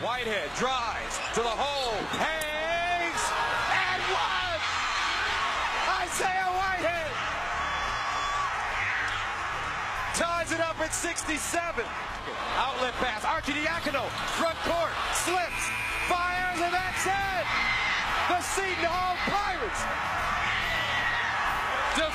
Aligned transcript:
Whitehead 0.00 0.48
drives 0.56 1.20
to 1.36 1.44
the 1.44 1.52
hole, 1.60 1.92
hangs, 2.16 3.22
and 3.68 4.00
one! 4.08 4.60
Isaiah 6.08 6.48
Whitehead 6.56 7.12
ties 10.16 10.52
it 10.56 10.60
up 10.64 10.80
at 10.80 10.94
67. 10.96 11.84
Outlet 12.56 12.96
pass, 12.96 13.28
Arcidiacono, 13.28 14.08
front 14.40 14.56
court, 14.64 14.96
slips, 15.12 15.68
fires, 16.08 16.64
and 16.64 16.72
that's 16.72 17.04
it! 17.04 17.44
The 18.32 18.40
Seton 18.40 18.88
Hall 18.88 19.20
Pirates 19.28 19.84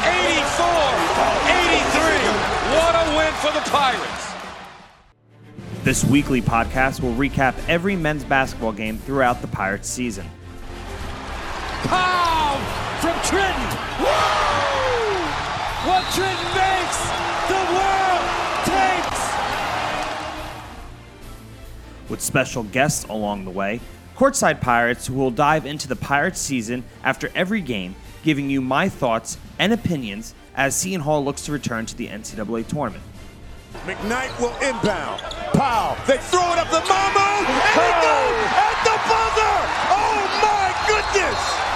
84-83. 0.05 2.77
What 2.77 2.93
a 2.93 3.09
win 3.17 3.33
for 3.41 3.49
the 3.57 3.65
Pirates. 3.71 4.37
This 5.83 6.05
weekly 6.05 6.43
podcast 6.43 7.01
will 7.01 7.15
recap 7.15 7.55
every 7.67 7.95
men's 7.95 8.23
basketball 8.23 8.71
game 8.71 8.99
throughout 8.99 9.41
the 9.41 9.47
Pirates 9.47 9.89
season. 9.89 10.29
Pow 11.85 12.92
from 13.03 13.19
Trenton. 13.23 13.69
Woo! 13.99 14.07
What 15.83 16.07
Trenton 16.15 16.51
makes, 16.55 16.99
the 17.51 17.59
world 17.75 18.25
takes. 18.63 19.23
with 22.09 22.21
special 22.21 22.63
guests 22.63 23.03
along 23.09 23.43
the 23.43 23.51
way. 23.51 23.81
Courtside 24.15 24.61
Pirates 24.61 25.07
who 25.07 25.15
will 25.15 25.31
dive 25.31 25.65
into 25.65 25.89
the 25.89 25.97
Pirates 25.97 26.39
season 26.39 26.85
after 27.03 27.29
every 27.35 27.59
game, 27.59 27.93
giving 28.23 28.49
you 28.49 28.61
my 28.61 28.87
thoughts 28.87 29.37
and 29.59 29.73
opinions 29.73 30.33
as 30.55 30.73
Seton 30.73 31.01
Hall 31.01 31.25
looks 31.25 31.41
to 31.41 31.51
return 31.51 31.85
to 31.87 31.97
the 31.97 32.07
NCAA 32.07 32.65
tournament. 32.67 33.03
McKnight 33.85 34.39
will 34.39 34.55
inbound. 34.65 35.19
Powell, 35.51 35.97
they 36.07 36.19
throw 36.19 36.53
it 36.53 36.57
up 36.57 36.69
the 36.69 36.79
Mamo, 36.79 37.43
and 37.43 37.83
it 37.83 37.99
goes 37.99 38.47
at 38.63 38.77
the 38.85 38.95
buzzer! 39.11 39.57
Oh 39.91 40.23
my 40.41 40.71
goodness! 40.87 41.72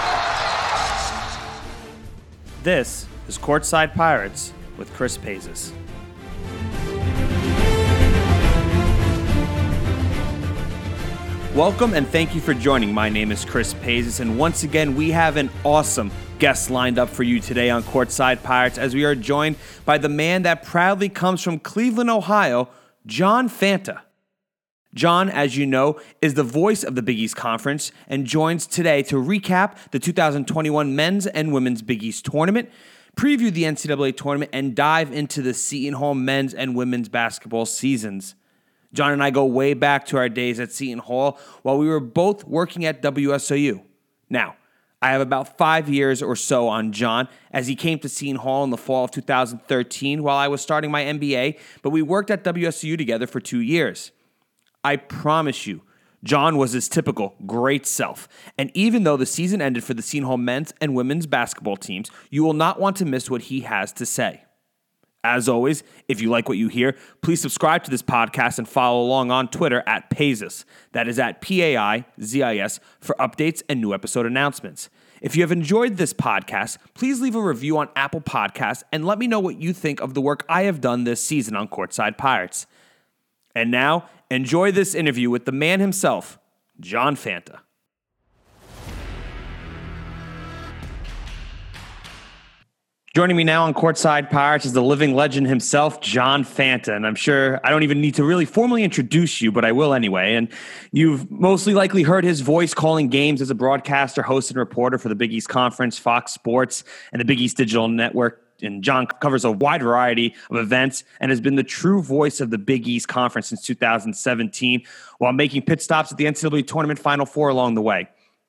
This 2.63 3.05
is 3.27 3.38
Courtside 3.38 3.94
Pirates 3.94 4.52
with 4.77 4.91
Chris 4.94 5.17
Paizes. 5.17 5.72
Welcome 11.53 11.94
and 11.94 12.08
thank 12.08 12.33
you 12.36 12.41
for 12.41 12.53
joining. 12.53 12.94
My 12.94 13.09
name 13.09 13.31
is 13.31 13.45
Chris 13.45 13.73
Paizes, 13.75 14.19
and 14.19 14.39
once 14.39 14.64
again, 14.64 14.95
we 14.95 15.11
have 15.11 15.37
an 15.37 15.49
awesome 15.64 16.11
guest 16.39 16.70
lined 16.70 16.98
up 16.99 17.09
for 17.09 17.23
you 17.23 17.39
today 17.39 17.70
on 17.70 17.83
Courtside 17.83 18.42
Pirates 18.43 18.77
as 18.77 18.93
we 18.93 19.05
are 19.05 19.15
joined 19.15 19.55
by 19.86 19.98
the 19.98 20.10
man 20.10 20.42
that 20.42 20.64
proudly 20.64 21.10
comes 21.10 21.42
from 21.43 21.60
Cleveland, 21.60 22.10
Ohio, 22.10 22.70
John 23.05 23.49
Fanta. 23.49 24.02
John, 24.97 25.30
as 25.30 25.55
you 25.55 25.67
know, 25.67 25.99
is 26.21 26.33
the 26.33 26.43
voice 26.43 26.83
of 26.83 26.95
the 26.95 27.03
Big 27.03 27.19
East 27.19 27.35
Conference 27.35 27.91
and 28.08 28.25
joins 28.25 28.65
today 28.65 29.03
to 29.03 29.15
recap 29.15 29.91
the 29.91 29.99
2021 29.99 30.95
men's 30.95 31.27
and 31.27 31.53
women's 31.53 31.83
Big 31.83 32.03
East 32.03 32.25
tournament, 32.25 32.69
preview 33.15 33.52
the 33.52 33.63
NCAA 33.63 34.17
tournament, 34.17 34.49
and 34.53 34.75
dive 34.75 35.13
into 35.13 35.43
the 35.43 35.53
Seton 35.53 35.93
Hall 35.93 36.15
men's 36.15 36.53
and 36.53 36.75
women's 36.75 37.09
basketball 37.09 37.67
seasons. 37.67 38.33
John 38.91 39.11
and 39.11 39.23
I 39.23 39.30
go 39.30 39.45
way 39.45 39.75
back 39.75 40.07
to 40.07 40.17
our 40.17 40.30
days 40.30 40.59
at 40.59 40.71
Seton 40.71 40.99
Hall 40.99 41.39
while 41.61 41.77
we 41.77 41.87
were 41.87 41.99
both 41.99 42.45
working 42.45 42.83
at 42.83 43.03
WSOU. 43.03 43.83
Now, 44.31 44.55
I 44.99 45.11
have 45.11 45.21
about 45.21 45.59
five 45.59 45.87
years 45.87 46.23
or 46.23 46.36
so 46.36 46.67
on 46.67 46.91
John 46.91 47.27
as 47.52 47.67
he 47.67 47.75
came 47.75 47.99
to 47.99 48.09
Seton 48.09 48.37
Hall 48.37 48.63
in 48.63 48.71
the 48.71 48.77
fall 48.77 49.05
of 49.05 49.11
2013 49.11 50.23
while 50.23 50.37
I 50.37 50.47
was 50.47 50.61
starting 50.61 50.89
my 50.89 51.03
MBA, 51.03 51.59
but 51.83 51.91
we 51.91 52.02
worked 52.02 52.31
at 52.31 52.43
WSOU 52.43 52.97
together 52.97 53.27
for 53.27 53.39
two 53.39 53.59
years. 53.59 54.11
I 54.87 54.95
promise 54.95 55.67
you, 55.67 55.81
John 56.23 56.55
was 56.55 56.71
his 56.71 56.87
typical 56.87 57.36
great 57.45 57.86
self. 57.86 58.30
And 58.58 58.71
even 58.73 59.03
though 59.03 59.17
the 59.17 59.25
season 59.25 59.61
ended 59.61 59.83
for 59.83 59.93
the 59.93 60.02
Seton 60.02 60.25
Hall 60.25 60.37
men's 60.37 60.73
and 60.80 60.95
women's 60.95 61.27
basketball 61.27 61.75
teams, 61.75 62.09
you 62.30 62.42
will 62.42 62.53
not 62.53 62.80
want 62.80 62.95
to 62.98 63.05
miss 63.05 63.30
what 63.30 63.42
he 63.42 63.59
has 63.61 63.92
to 63.92 64.05
say. 64.05 64.45
As 65.25 65.49
always, 65.49 65.83
if 66.08 66.21
you 66.21 66.30
like 66.30 66.48
what 66.48 66.58
you 66.58 66.70
hear, 66.70 66.95
please 67.21 67.42
subscribe 67.42 67.83
to 67.83 67.92
this 67.92 68.02
podcast 68.02 68.59
and 68.59 68.70
follow 68.70 69.02
along 69.02 69.30
on 69.30 69.49
Twitter 69.49 69.83
at 69.86 70.09
Paizis. 70.09 70.64
That 70.93 71.09
is 71.09 71.19
at 71.19 71.42
P 71.42 71.61
A 71.64 71.75
I 71.75 72.05
Z 72.21 72.42
I 72.42 72.55
S 72.55 72.80
for 73.02 73.14
updates 73.19 73.61
and 73.67 73.81
new 73.81 73.93
episode 73.93 74.25
announcements. 74.25 74.89
If 75.21 75.36
you 75.36 75.42
have 75.42 75.52
enjoyed 75.52 75.98
this 75.98 76.14
podcast, 76.14 76.77
please 76.93 77.19
leave 77.19 77.36
a 77.36 77.42
review 77.42 77.77
on 77.77 77.89
Apple 77.98 78.21
Podcasts 78.21 78.83
and 78.93 79.05
let 79.05 79.19
me 79.19 79.27
know 79.27 79.42
what 79.42 79.59
you 79.59 79.73
think 79.73 79.99
of 79.99 80.14
the 80.14 80.21
work 80.21 80.45
I 80.48 80.64
have 80.64 80.80
done 80.80 81.04
this 81.04 81.21
season 81.21 81.58
on 81.58 81.67
Courtside 81.67 82.17
Pirates. 82.17 82.67
And 83.54 83.69
now, 83.71 84.08
enjoy 84.30 84.71
this 84.71 84.93
interview 84.95 85.30
with 85.30 85.45
the 85.45 85.52
man 85.52 85.80
himself, 85.80 86.38
John 86.80 87.15
Fanta. 87.15 87.60
Joining 93.16 93.36
me 93.36 93.43
now 93.43 93.64
on 93.64 93.73
Courtside 93.73 94.30
Pirates 94.30 94.64
is 94.64 94.73
the 94.73 94.83
living 94.83 95.16
legend 95.16 95.48
himself, 95.48 96.02
John 96.02 96.43
Fanta. 96.43 96.95
And 96.95 97.08
I'm 97.08 97.16
sure 97.16 97.60
I 97.64 97.71
don't 97.71 97.82
even 97.82 97.99
need 97.99 98.14
to 98.16 98.23
really 98.23 98.45
formally 98.45 98.83
introduce 98.83 99.42
you, 99.42 99.52
but 99.52 99.66
I 99.66 99.71
will 99.71 99.95
anyway. 99.95 100.36
And 100.36 100.49
you've 100.92 101.32
mostly 101.32 101.73
likely 101.73 102.04
heard 102.04 102.23
his 102.23 102.42
voice 102.42 102.76
calling 102.76 103.08
games 103.08 103.42
as 103.42 103.49
a 103.49 103.55
broadcaster, 103.55 104.21
host, 104.21 104.52
and 104.52 104.60
reporter 104.60 104.99
for 104.99 105.10
the 105.10 105.16
Big 105.16 105.33
East 105.33 105.49
Conference, 105.49 105.98
Fox 105.98 106.32
Sports, 106.32 106.83
and 107.11 107.20
the 107.20 107.26
Big 107.26 107.42
East 107.42 107.58
Digital 107.58 107.87
Network. 107.87 108.46
And 108.61 108.83
John 108.83 109.07
covers 109.07 109.45
a 109.45 109.51
wide 109.51 109.81
variety 109.81 110.33
of 110.49 110.57
events 110.57 111.03
and 111.19 111.31
has 111.31 111.41
been 111.41 111.55
the 111.55 111.63
true 111.63 112.01
voice 112.01 112.39
of 112.39 112.49
the 112.49 112.57
Big 112.57 112.87
East 112.87 113.07
Conference 113.07 113.47
since 113.47 113.61
2017 113.63 114.83
while 115.19 115.33
making 115.33 115.63
pit 115.63 115.81
stops 115.81 116.11
at 116.11 116.17
the 116.17 116.25
NCAA 116.25 116.65
Tournament 116.67 116.99
Final 116.99 117.25
Four 117.25 117.49
along 117.49 117.75
the 117.75 117.81
way 117.81 118.07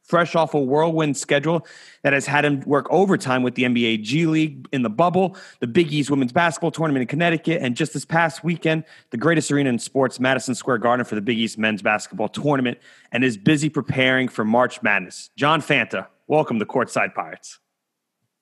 fresh 0.08 0.34
off 0.34 0.54
a 0.54 0.58
whirlwind 0.58 1.16
schedule 1.16 1.66
that 2.02 2.14
has 2.14 2.26
had 2.26 2.44
him 2.44 2.60
work 2.60 2.86
overtime 2.90 3.42
with 3.42 3.54
the 3.54 3.64
NBA 3.64 4.02
G 4.02 4.26
League 4.26 4.66
in 4.72 4.82
the 4.82 4.90
bubble, 4.90 5.36
the 5.60 5.66
Big 5.66 5.92
East 5.92 6.10
women's 6.10 6.32
basketball 6.32 6.70
tournament 6.70 7.02
in 7.02 7.06
Connecticut, 7.06 7.60
and 7.62 7.76
just 7.76 7.92
this 7.92 8.04
past 8.04 8.42
weekend, 8.42 8.84
the 9.10 9.18
greatest 9.18 9.52
arena 9.52 9.68
in 9.68 9.78
sports, 9.78 10.18
Madison 10.18 10.54
Square 10.54 10.78
Garden, 10.78 11.04
for 11.04 11.14
the 11.14 11.20
Big 11.20 11.38
East 11.38 11.58
men's 11.58 11.82
basketball 11.82 12.28
tournament, 12.28 12.78
and 13.12 13.22
is 13.22 13.36
busy 13.36 13.68
preparing 13.68 14.28
for 14.28 14.44
March 14.44 14.82
Madness. 14.82 15.30
John 15.36 15.60
Fanta, 15.60 16.06
welcome 16.26 16.58
to 16.58 16.64
Courtside 16.64 17.14
Pirates. 17.14 17.58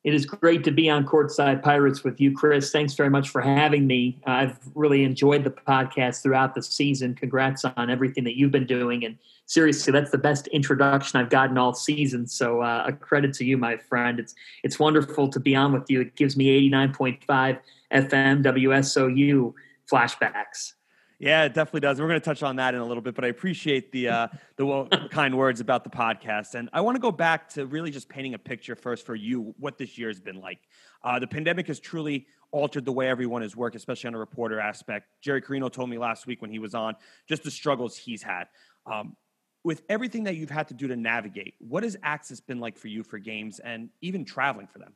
It 0.07 0.15
is 0.15 0.25
great 0.25 0.63
to 0.63 0.71
be 0.71 0.89
on 0.89 1.05
Courtside 1.05 1.65
Pirates 1.65 2.05
with 2.05 2.21
you, 2.21 2.33
Chris. 2.33 2.71
Thanks 2.71 2.95
very 2.95 3.11
much 3.11 3.31
for 3.31 3.41
having 3.41 3.89
me. 3.89 4.23
I've 4.25 4.57
really 4.77 5.03
enjoyed 5.03 5.43
the 5.43 5.51
podcast 5.51 6.23
throughout 6.23 6.55
the 6.55 6.63
season. 6.63 7.17
Congrats 7.17 7.65
on 7.65 7.91
everything 7.91 8.23
that 8.23 8.39
you've 8.39 8.53
been 8.53 8.69
doing. 8.69 9.05
And 9.05 9.19
seriously, 9.47 9.93
that's 9.93 10.13
the 10.13 10.19
best 10.19 10.47
introduction 10.47 11.19
I've 11.19 11.29
gotten 11.29 11.59
all 11.59 11.75
season. 11.75 12.29
So 12.29 12.61
uh, 12.61 12.85
a 12.87 12.93
credit 12.93 13.35
to 13.35 13.45
you, 13.45 13.59
my 13.59 13.79
friend. 13.79 14.21
It's 14.21 14.37
it's 14.63 14.79
wonderful 14.79 15.29
to 15.29 15.41
be 15.41 15.57
on 15.57 15.73
with 15.73 15.91
you. 15.91 16.03
It 16.03 16.15
gives 16.15 16.37
me 16.37 16.71
89.5 16.71 17.59
FM 17.93 18.45
WSOU 18.45 19.55
flashbacks. 19.91 20.75
Yeah, 21.19 21.45
it 21.45 21.55
definitely 21.55 21.81
does. 21.81 21.99
We're 21.99 22.09
going 22.09 22.21
to 22.21 22.25
touch 22.25 22.43
on 22.43 22.57
that 22.57 22.75
in 22.75 22.81
a 22.81 22.85
little 22.85 23.03
bit, 23.03 23.15
but 23.15 23.25
I 23.25 23.29
appreciate 23.29 23.91
the 23.91 24.09
uh, 24.09 24.29
the 24.57 25.09
kind 25.11 25.37
words 25.37 25.61
about 25.61 25.83
the 25.83 25.89
podcast, 25.89 26.55
and 26.55 26.69
I 26.75 26.83
want 26.83 26.97
to 26.97 27.01
go 27.01 27.11
back 27.11 27.49
to 27.51 27.65
really 27.65 27.91
just 27.91 28.09
painting 28.09 28.35
a 28.35 28.39
picture 28.39 28.77
first 28.77 29.07
for 29.07 29.15
you 29.15 29.55
what 29.59 29.79
this 29.79 29.97
year 29.97 30.09
has 30.09 30.21
been 30.21 30.41
like. 30.41 30.59
Uh, 31.03 31.19
the 31.19 31.27
pandemic 31.27 31.69
has 31.69 31.81
truly 31.81 32.27
altered 32.51 32.85
the 32.85 32.93
way 32.93 33.09
everyone 33.09 33.41
has 33.41 33.57
worked, 33.57 33.77
especially 33.77 34.09
on 34.09 34.15
a 34.15 34.19
reporter 34.19 34.61
aspect. 34.61 35.07
Jerry 35.23 35.41
Carino 35.41 35.71
told 35.71 35.89
me 35.89 35.97
last 35.97 36.27
week 36.27 36.43
when 36.43 36.51
he 36.51 36.59
was 36.59 36.75
on 36.75 36.95
just 37.27 37.43
the 37.43 37.51
struggles 37.51 37.97
he's 37.97 38.23
had. 38.23 38.49
Um, 38.85 39.17
with 39.65 39.83
everything 39.89 40.25
that 40.25 40.37
you've 40.37 40.51
had 40.51 40.69
to 40.69 40.75
do 40.75 40.87
to 40.87 40.97
navigate, 40.97 41.55
what 41.59 41.83
has 41.83 41.97
access 42.03 42.41
been 42.41 42.61
like 42.61 42.77
for 42.77 42.89
you 42.89 43.03
for 43.03 43.19
games 43.19 43.59
and 43.59 43.89
even 44.03 44.25
traveling 44.25 44.67
for 44.67 44.79
them? 44.79 44.93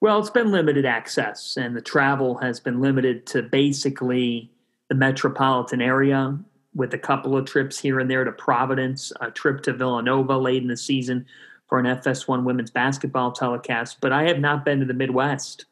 Well, 0.00 0.18
it's 0.18 0.30
been 0.30 0.52
limited 0.52 0.86
access, 0.86 1.56
and 1.56 1.76
the 1.76 1.82
travel 1.82 2.38
has 2.38 2.60
been 2.60 2.80
limited 2.80 3.26
to 3.28 3.42
basically 3.42 4.52
the 4.88 4.94
metropolitan 4.94 5.80
area 5.80 6.38
with 6.74 6.92
a 6.94 6.98
couple 6.98 7.36
of 7.36 7.46
trips 7.46 7.78
here 7.78 8.00
and 8.00 8.10
there 8.10 8.24
to 8.24 8.32
Providence, 8.32 9.12
a 9.20 9.30
trip 9.30 9.62
to 9.62 9.72
Villanova 9.72 10.36
late 10.36 10.62
in 10.62 10.68
the 10.68 10.76
season 10.76 11.26
for 11.68 11.78
an 11.78 11.86
FS1 11.86 12.44
women's 12.44 12.70
basketball 12.70 13.32
telecast. 13.32 13.98
But 14.00 14.12
I 14.12 14.24
have 14.24 14.38
not 14.38 14.64
been 14.64 14.80
to 14.80 14.86
the 14.86 14.94
Midwest. 14.94 15.64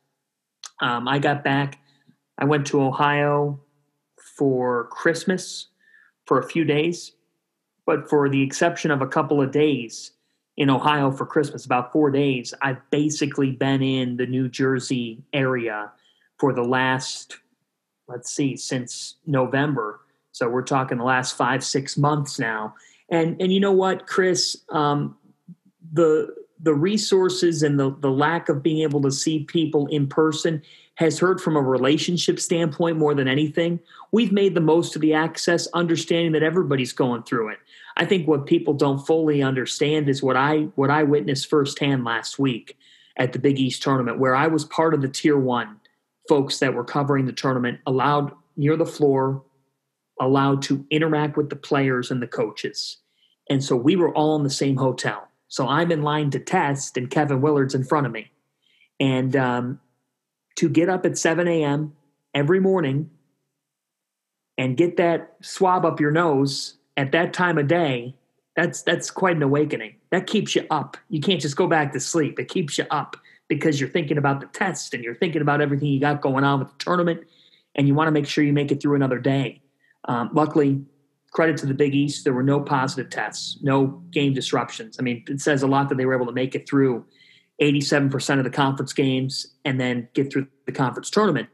Um, 0.81 1.07
I 1.07 1.19
got 1.19 1.45
back, 1.45 1.79
I 2.39 2.45
went 2.47 2.67
to 2.69 2.83
Ohio 2.83 3.61
for 4.19 4.89
Christmas 4.89 5.69
for 6.27 6.39
a 6.39 6.49
few 6.49 6.65
days, 6.65 7.13
but 7.87 8.09
for 8.09 8.29
the 8.29 8.43
exception 8.43 8.91
of 8.91 9.03
a 9.03 9.07
couple 9.07 9.41
of 9.41 9.53
days 9.53 10.13
in 10.57 10.71
Ohio 10.71 11.11
for 11.11 11.27
Christmas, 11.27 11.65
about 11.65 11.93
four 11.93 12.11
days, 12.11 12.55
I've 12.63 12.81
basically 12.91 13.53
been 13.53 13.83
in 13.83 14.17
the 14.17 14.27
New 14.27 14.49
Jersey 14.49 15.23
area 15.33 15.93
for 16.39 16.53
the 16.53 16.65
last, 16.65 17.39
let's 18.09 18.31
see, 18.31 18.57
since 18.57 19.17
November. 19.27 20.01
So 20.33 20.49
we're 20.49 20.63
talking 20.63 20.99
the 20.99 21.05
last 21.05 21.37
five, 21.37 21.65
six 21.65 21.97
months 21.97 22.39
now. 22.39 22.75
And 23.09 23.41
and 23.41 23.53
you 23.53 23.61
know 23.61 23.73
what, 23.73 24.07
Chris, 24.07 24.57
um, 24.71 25.17
the 25.93 26.35
the 26.61 26.75
resources 26.75 27.63
and 27.63 27.79
the 27.79 27.95
the 28.01 28.11
lack 28.11 28.49
of 28.49 28.63
being 28.63 28.83
able 28.83 29.03
to 29.03 29.11
see 29.11 29.45
people 29.45 29.87
in 29.89 30.07
person 30.07 30.63
has 30.97 31.19
hurt 31.19 31.41
from 31.41 31.57
a 31.57 31.61
relationship 31.61 32.39
standpoint 32.39 32.97
more 32.97 33.15
than 33.15 33.29
anything. 33.29 33.81
We've 34.13 34.33
made 34.33 34.55
the 34.55 34.61
most 34.61 34.95
of 34.95 35.03
the 35.03 35.13
access, 35.13 35.67
understanding 35.75 36.33
that 36.33 36.43
everybody's 36.43 36.93
going 36.93 37.25
through 37.25 37.51
it. 37.51 37.59
I 37.97 38.05
think 38.05 38.29
what 38.29 38.47
people 38.47 38.75
don't 38.75 39.05
fully 39.05 39.43
understand 39.43 40.09
is 40.09 40.23
what 40.23 40.37
I 40.37 40.69
what 40.75 40.91
I 40.91 41.03
witnessed 41.03 41.49
firsthand 41.49 42.05
last 42.05 42.39
week 42.39 42.79
at 43.17 43.33
the 43.33 43.39
Big 43.39 43.61
East 43.61 43.83
tournament, 43.83 44.19
where 44.19 44.35
I 44.35 44.47
was 44.49 44.65
part 44.65 44.95
of 44.95 45.03
the 45.03 45.09
tier 45.09 45.39
one 45.39 45.79
folks 46.29 46.59
that 46.59 46.75
were 46.75 46.85
covering 46.85 47.27
the 47.27 47.33
tournament, 47.33 47.81
allowed 47.87 48.33
near 48.57 48.77
the 48.77 48.87
floor, 48.87 49.43
allowed 50.21 50.63
to 50.63 50.87
interact 50.91 51.37
with 51.37 51.51
the 51.51 51.57
players 51.57 52.11
and 52.11 52.23
the 52.23 52.27
coaches. 52.27 52.99
And 53.51 53.63
so 53.63 53.77
we 53.77 53.97
were 53.97 54.15
all 54.15 54.37
in 54.37 54.43
the 54.43 54.51
same 54.51 54.77
hotel. 54.77 55.29
So 55.49 55.69
I'm 55.69 55.93
in 55.93 56.03
line 56.03 56.31
to 56.31 56.39
test, 56.39 56.97
and 56.97 57.11
Kevin 57.11 57.41
Willard's 57.41 57.75
in 57.75 57.85
front 57.85 58.07
of 58.07 58.13
me. 58.13 58.31
And 58.99 59.37
um, 59.37 59.81
to 60.57 60.69
get 60.69 60.89
up 60.89 61.05
at 61.05 61.19
7 61.19 61.47
a.m. 61.47 61.95
every 62.35 62.61
morning 62.61 63.11
and 64.57 64.77
get 64.77 64.97
that 64.97 65.37
swab 65.43 65.85
up 65.85 66.01
your 66.01 66.11
nose 66.11 66.75
at 66.97 67.13
that 67.13 67.33
time 67.33 67.59
of 67.59 67.69
day, 67.69 68.15
that's 68.57 68.83
that's 68.83 69.11
quite 69.11 69.37
an 69.37 69.43
awakening. 69.43 69.97
That 70.11 70.27
keeps 70.27 70.55
you 70.55 70.65
up. 70.71 70.97
You 71.09 71.21
can't 71.21 71.41
just 71.41 71.57
go 71.57 71.67
back 71.67 71.93
to 71.93 72.01
sleep. 72.01 72.39
It 72.39 72.49
keeps 72.49 72.79
you 72.79 72.87
up 72.91 73.17
because 73.49 73.81
you're 73.81 73.91
thinking 73.91 74.19
about 74.19 74.41
the 74.41 74.47
test 74.47 74.95
and 74.95 75.05
you're 75.05 75.15
thinking 75.15 75.43
about 75.43 75.61
everything 75.61 75.89
you 75.89 76.01
got 76.01 76.21
going 76.21 76.45
on 76.45 76.61
with 76.61 76.69
the 76.69 76.75
tournament, 76.79 77.25
and 77.75 77.89
you 77.89 77.95
want 77.95 78.09
to 78.09 78.13
make 78.13 78.27
sure 78.27 78.45
you 78.45 78.53
make 78.53 78.71
it 78.71 78.81
through 78.81 78.95
another 78.95 79.19
day. 79.19 79.61
Um, 80.07 80.31
luckily, 80.33 80.85
credit 81.33 81.57
to 81.59 81.67
the 81.67 81.75
Big 81.75 81.95
East, 81.95 82.25
there 82.25 82.33
were 82.33 82.43
no 82.43 82.61
positive 82.61 83.11
tests, 83.11 83.59
no 83.63 84.03
game 84.11 84.33
disruptions. 84.33 84.97
I 84.99 85.03
mean, 85.03 85.25
it 85.29 85.41
says 85.41 85.63
a 85.63 85.67
lot 85.67 85.89
that 85.89 85.97
they 85.97 86.07
were 86.07 86.15
able 86.15 86.27
to 86.27 86.33
make 86.33 86.55
it 86.55 86.69
through 86.69 87.05
87% 87.61 88.39
of 88.39 88.45
the 88.45 88.51
conference 88.51 88.93
games 88.93 89.47
and 89.65 89.81
then 89.81 90.09
get 90.15 90.33
through 90.33 90.47
the 90.67 90.73
conference 90.73 91.11
tournament. 91.11 91.49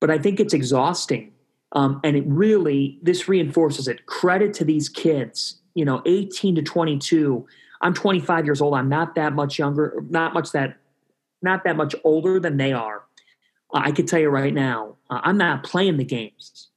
But 0.00 0.10
I 0.10 0.18
think 0.18 0.40
it's 0.40 0.54
exhausting. 0.54 1.32
Um, 1.72 2.00
and 2.02 2.16
it 2.16 2.24
really, 2.26 2.98
this 3.02 3.28
reinforces 3.28 3.86
it. 3.86 4.06
Credit 4.06 4.52
to 4.54 4.64
these 4.64 4.88
kids, 4.88 5.60
you 5.74 5.84
know, 5.84 6.02
18 6.06 6.56
to 6.56 6.62
22. 6.62 7.46
I'm 7.80 7.94
25 7.94 8.44
years 8.44 8.60
old. 8.60 8.74
I'm 8.74 8.88
not 8.88 9.14
that 9.14 9.34
much 9.34 9.58
younger, 9.58 10.02
not 10.08 10.34
much 10.34 10.52
that, 10.52 10.76
not 11.42 11.64
that 11.64 11.76
much 11.76 11.94
older 12.04 12.38
than 12.40 12.56
they 12.56 12.72
are. 12.72 13.04
Uh, 13.72 13.82
I 13.84 13.92
can 13.92 14.06
tell 14.06 14.20
you 14.20 14.28
right 14.28 14.54
now, 14.54 14.96
uh, 15.08 15.20
I'm 15.22 15.38
not 15.38 15.64
playing 15.64 15.96
the 15.96 16.04
games 16.04 16.68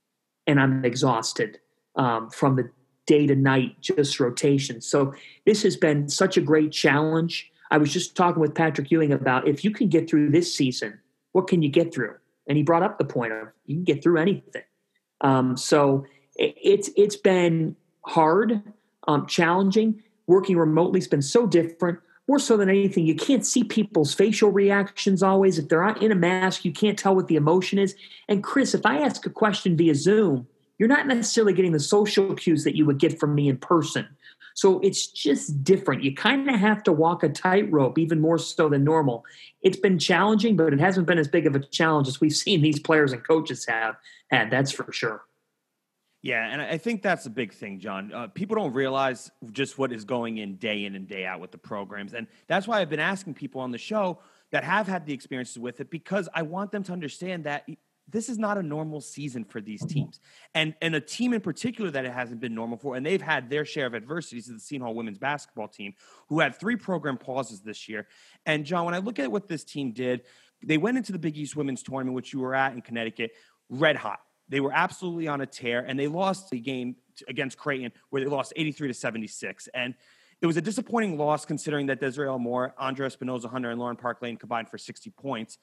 and 0.47 0.59
I'm 0.59 0.83
exhausted 0.85 1.59
um, 1.95 2.29
from 2.29 2.55
the 2.55 2.69
day 3.05 3.27
to 3.27 3.35
night 3.35 3.75
just 3.81 4.19
rotation. 4.19 4.81
So 4.81 5.13
this 5.45 5.63
has 5.63 5.75
been 5.75 6.09
such 6.09 6.37
a 6.37 6.41
great 6.41 6.71
challenge. 6.71 7.51
I 7.71 7.77
was 7.77 7.91
just 7.91 8.15
talking 8.15 8.41
with 8.41 8.55
Patrick 8.55 8.91
Ewing 8.91 9.11
about 9.11 9.47
if 9.47 9.63
you 9.63 9.71
can 9.71 9.89
get 9.89 10.09
through 10.09 10.29
this 10.29 10.53
season, 10.53 10.99
what 11.31 11.47
can 11.47 11.61
you 11.61 11.69
get 11.69 11.93
through? 11.93 12.15
And 12.47 12.57
he 12.57 12.63
brought 12.63 12.83
up 12.83 12.97
the 12.97 13.05
point 13.05 13.33
of 13.33 13.47
you 13.65 13.75
can 13.75 13.83
get 13.83 14.03
through 14.03 14.19
anything. 14.19 14.63
Um, 15.21 15.57
so 15.57 16.05
it, 16.35 16.55
it's 16.61 16.89
it's 16.95 17.15
been 17.15 17.75
hard, 18.05 18.61
um, 19.07 19.25
challenging. 19.27 20.03
Working 20.27 20.57
remotely 20.57 20.99
has 20.99 21.07
been 21.07 21.21
so 21.21 21.47
different. 21.47 21.99
More 22.27 22.39
so 22.39 22.55
than 22.55 22.69
anything, 22.69 23.05
you 23.05 23.15
can't 23.15 23.45
see 23.45 23.65
people's 23.65 24.13
facial 24.13 24.49
reactions 24.49 25.21
always. 25.21 25.59
If 25.59 25.67
they're 25.67 25.87
in 25.89 26.11
a 26.11 26.15
mask, 26.15 26.63
you 26.63 26.71
can't 26.71 26.97
tell 26.97 27.15
what 27.15 27.27
the 27.27 27.35
emotion 27.35 27.79
is. 27.79 27.95
And 28.29 28.43
Chris, 28.43 28.73
if 28.73 28.85
I 28.85 28.99
ask 28.99 29.25
a 29.25 29.29
question 29.29 29.75
via 29.75 29.93
Zoom, 29.93 30.47
you're 30.79 30.87
not 30.87 31.05
necessarily 31.05 31.53
getting 31.53 31.73
the 31.73 31.79
social 31.79 32.33
cues 32.35 32.63
that 32.63 32.77
you 32.77 32.85
would 32.85 32.97
get 32.97 33.19
from 33.19 33.35
me 33.35 33.49
in 33.49 33.57
person. 33.57 34.07
So 34.55 34.79
it's 34.79 35.07
just 35.07 35.63
different. 35.63 36.03
You 36.03 36.13
kind 36.13 36.49
of 36.49 36.59
have 36.59 36.83
to 36.83 36.91
walk 36.91 37.23
a 37.23 37.29
tightrope, 37.29 37.97
even 37.97 38.21
more 38.21 38.37
so 38.37 38.69
than 38.69 38.83
normal. 38.83 39.25
It's 39.61 39.77
been 39.77 39.99
challenging, 39.99 40.55
but 40.55 40.73
it 40.73 40.79
hasn't 40.79 41.07
been 41.07 41.17
as 41.17 41.27
big 41.27 41.47
of 41.47 41.55
a 41.55 41.59
challenge 41.59 42.07
as 42.07 42.21
we've 42.21 42.35
seen 42.35 42.61
these 42.61 42.79
players 42.79 43.11
and 43.11 43.25
coaches 43.25 43.65
have 43.65 43.95
had. 44.29 44.51
That's 44.51 44.71
for 44.71 44.91
sure. 44.91 45.25
Yeah, 46.23 46.47
and 46.49 46.61
I 46.61 46.77
think 46.77 47.01
that's 47.01 47.25
a 47.25 47.29
big 47.29 47.53
thing, 47.53 47.81
John. 47.81 48.13
Uh, 48.13 48.27
people 48.27 48.55
don't 48.55 48.71
realize 48.71 49.29
just 49.51 49.77
what 49.77 49.91
is 49.91 50.05
going 50.05 50.37
in 50.37 50.55
day 50.55 50.85
in 50.85 50.95
and 50.95 51.05
day 51.05 51.25
out 51.25 51.41
with 51.41 51.51
the 51.51 51.57
programs. 51.57 52.13
And 52.13 52.27
that's 52.47 52.65
why 52.65 52.79
I've 52.79 52.89
been 52.89 53.01
asking 53.01 53.33
people 53.33 53.59
on 53.59 53.71
the 53.71 53.77
show 53.77 54.19
that 54.51 54.63
have 54.63 54.87
had 54.87 55.05
the 55.05 55.13
experiences 55.13 55.59
with 55.59 55.81
it 55.81 55.89
because 55.89 56.29
I 56.33 56.43
want 56.43 56.71
them 56.71 56.81
to 56.83 56.93
understand 56.93 57.43
that 57.43 57.67
this 58.07 58.29
is 58.29 58.37
not 58.37 58.57
a 58.57 58.63
normal 58.63 59.01
season 59.01 59.43
for 59.43 59.59
these 59.59 59.85
teams. 59.85 60.21
And 60.55 60.73
and 60.81 60.95
a 60.95 61.01
team 61.01 61.33
in 61.33 61.41
particular 61.41 61.91
that 61.91 62.05
it 62.05 62.13
hasn't 62.13 62.39
been 62.39 62.55
normal 62.55 62.77
for, 62.77 62.95
and 62.95 63.05
they've 63.05 63.21
had 63.21 63.49
their 63.49 63.65
share 63.65 63.85
of 63.85 63.93
adversities 63.93 64.47
is 64.47 64.53
the 64.53 64.59
Seton 64.61 64.85
Hall 64.85 64.95
women's 64.95 65.17
basketball 65.17 65.67
team, 65.67 65.93
who 66.29 66.39
had 66.39 66.55
three 66.55 66.77
program 66.77 67.17
pauses 67.17 67.59
this 67.59 67.89
year. 67.89 68.07
And 68.45 68.65
John, 68.65 68.85
when 68.85 68.93
I 68.93 68.99
look 68.99 69.19
at 69.19 69.29
what 69.29 69.49
this 69.49 69.65
team 69.65 69.91
did, 69.91 70.21
they 70.63 70.77
went 70.77 70.95
into 70.95 71.11
the 71.11 71.19
Big 71.19 71.37
East 71.37 71.57
women's 71.57 71.83
tournament, 71.83 72.15
which 72.15 72.31
you 72.31 72.39
were 72.39 72.55
at 72.55 72.71
in 72.71 72.81
Connecticut, 72.81 73.31
red 73.69 73.97
hot. 73.97 74.19
They 74.53 74.59
were 74.59 74.71
absolutely 74.71 75.27
on 75.27 75.41
a 75.41 75.47
tear, 75.47 75.79
and 75.79 75.99
they 75.99 76.05
lost 76.05 76.51
the 76.51 76.59
game 76.59 76.95
against 77.27 77.57
Creighton, 77.57 77.91
where 78.11 78.23
they 78.23 78.29
lost 78.29 78.53
83 78.55 78.89
to 78.89 78.93
76. 78.93 79.67
And 79.73 79.95
it 80.41 80.45
was 80.45 80.57
a 80.57 80.61
disappointing 80.61 81.17
loss 81.17 81.43
considering 81.43 81.87
that 81.87 81.99
Desiree 81.99 82.27
Elmore, 82.27 82.75
Andra 82.77 83.09
Espinoza 83.09 83.49
Hunter, 83.49 83.71
and 83.71 83.79
Lauren 83.79 83.95
Park 83.95 84.21
Lane 84.21 84.37
combined 84.37 84.69
for 84.69 84.77
60 84.77 85.09
points. 85.09 85.57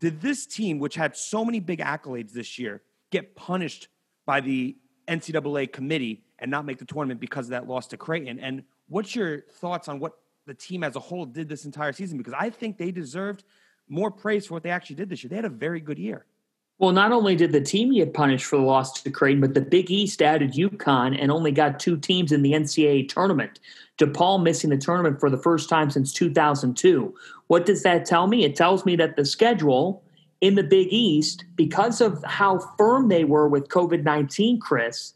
Did 0.00 0.20
this 0.20 0.46
team, 0.46 0.80
which 0.80 0.96
had 0.96 1.16
so 1.16 1.44
many 1.44 1.60
big 1.60 1.78
accolades 1.78 2.32
this 2.32 2.58
year, 2.58 2.82
get 3.12 3.36
punished 3.36 3.86
by 4.26 4.40
the 4.40 4.76
NCAA 5.06 5.72
committee 5.72 6.24
and 6.40 6.50
not 6.50 6.64
make 6.64 6.78
the 6.78 6.84
tournament 6.84 7.20
because 7.20 7.46
of 7.46 7.50
that 7.50 7.68
loss 7.68 7.86
to 7.86 7.96
Creighton? 7.96 8.40
And 8.40 8.64
what's 8.88 9.14
your 9.14 9.42
thoughts 9.42 9.86
on 9.86 10.00
what 10.00 10.14
the 10.44 10.54
team 10.54 10.82
as 10.82 10.96
a 10.96 11.00
whole 11.00 11.24
did 11.24 11.48
this 11.48 11.66
entire 11.66 11.92
season? 11.92 12.18
Because 12.18 12.34
I 12.36 12.50
think 12.50 12.78
they 12.78 12.90
deserved 12.90 13.44
more 13.88 14.10
praise 14.10 14.46
for 14.46 14.54
what 14.54 14.64
they 14.64 14.70
actually 14.70 14.96
did 14.96 15.08
this 15.08 15.22
year. 15.22 15.28
They 15.28 15.36
had 15.36 15.44
a 15.44 15.50
very 15.50 15.78
good 15.78 16.00
year. 16.00 16.26
Well, 16.82 16.90
not 16.90 17.12
only 17.12 17.36
did 17.36 17.52
the 17.52 17.60
team 17.60 17.94
get 17.94 18.12
punished 18.12 18.44
for 18.44 18.56
the 18.56 18.64
loss 18.64 19.00
to 19.00 19.08
Creighton, 19.08 19.40
but 19.40 19.54
the 19.54 19.60
Big 19.60 19.88
East 19.88 20.20
added 20.20 20.54
UConn 20.54 21.16
and 21.16 21.30
only 21.30 21.52
got 21.52 21.78
two 21.78 21.96
teams 21.96 22.32
in 22.32 22.42
the 22.42 22.54
NCAA 22.54 23.08
tournament. 23.08 23.60
DePaul 23.98 24.42
missing 24.42 24.70
the 24.70 24.76
tournament 24.76 25.20
for 25.20 25.30
the 25.30 25.38
first 25.38 25.68
time 25.68 25.90
since 25.90 26.12
2002. 26.12 27.14
What 27.46 27.66
does 27.66 27.84
that 27.84 28.04
tell 28.04 28.26
me? 28.26 28.42
It 28.42 28.56
tells 28.56 28.84
me 28.84 28.96
that 28.96 29.14
the 29.14 29.24
schedule 29.24 30.02
in 30.40 30.56
the 30.56 30.64
Big 30.64 30.88
East, 30.90 31.44
because 31.54 32.00
of 32.00 32.20
how 32.24 32.58
firm 32.76 33.08
they 33.08 33.22
were 33.22 33.46
with 33.46 33.68
COVID 33.68 34.02
19, 34.02 34.58
Chris, 34.58 35.14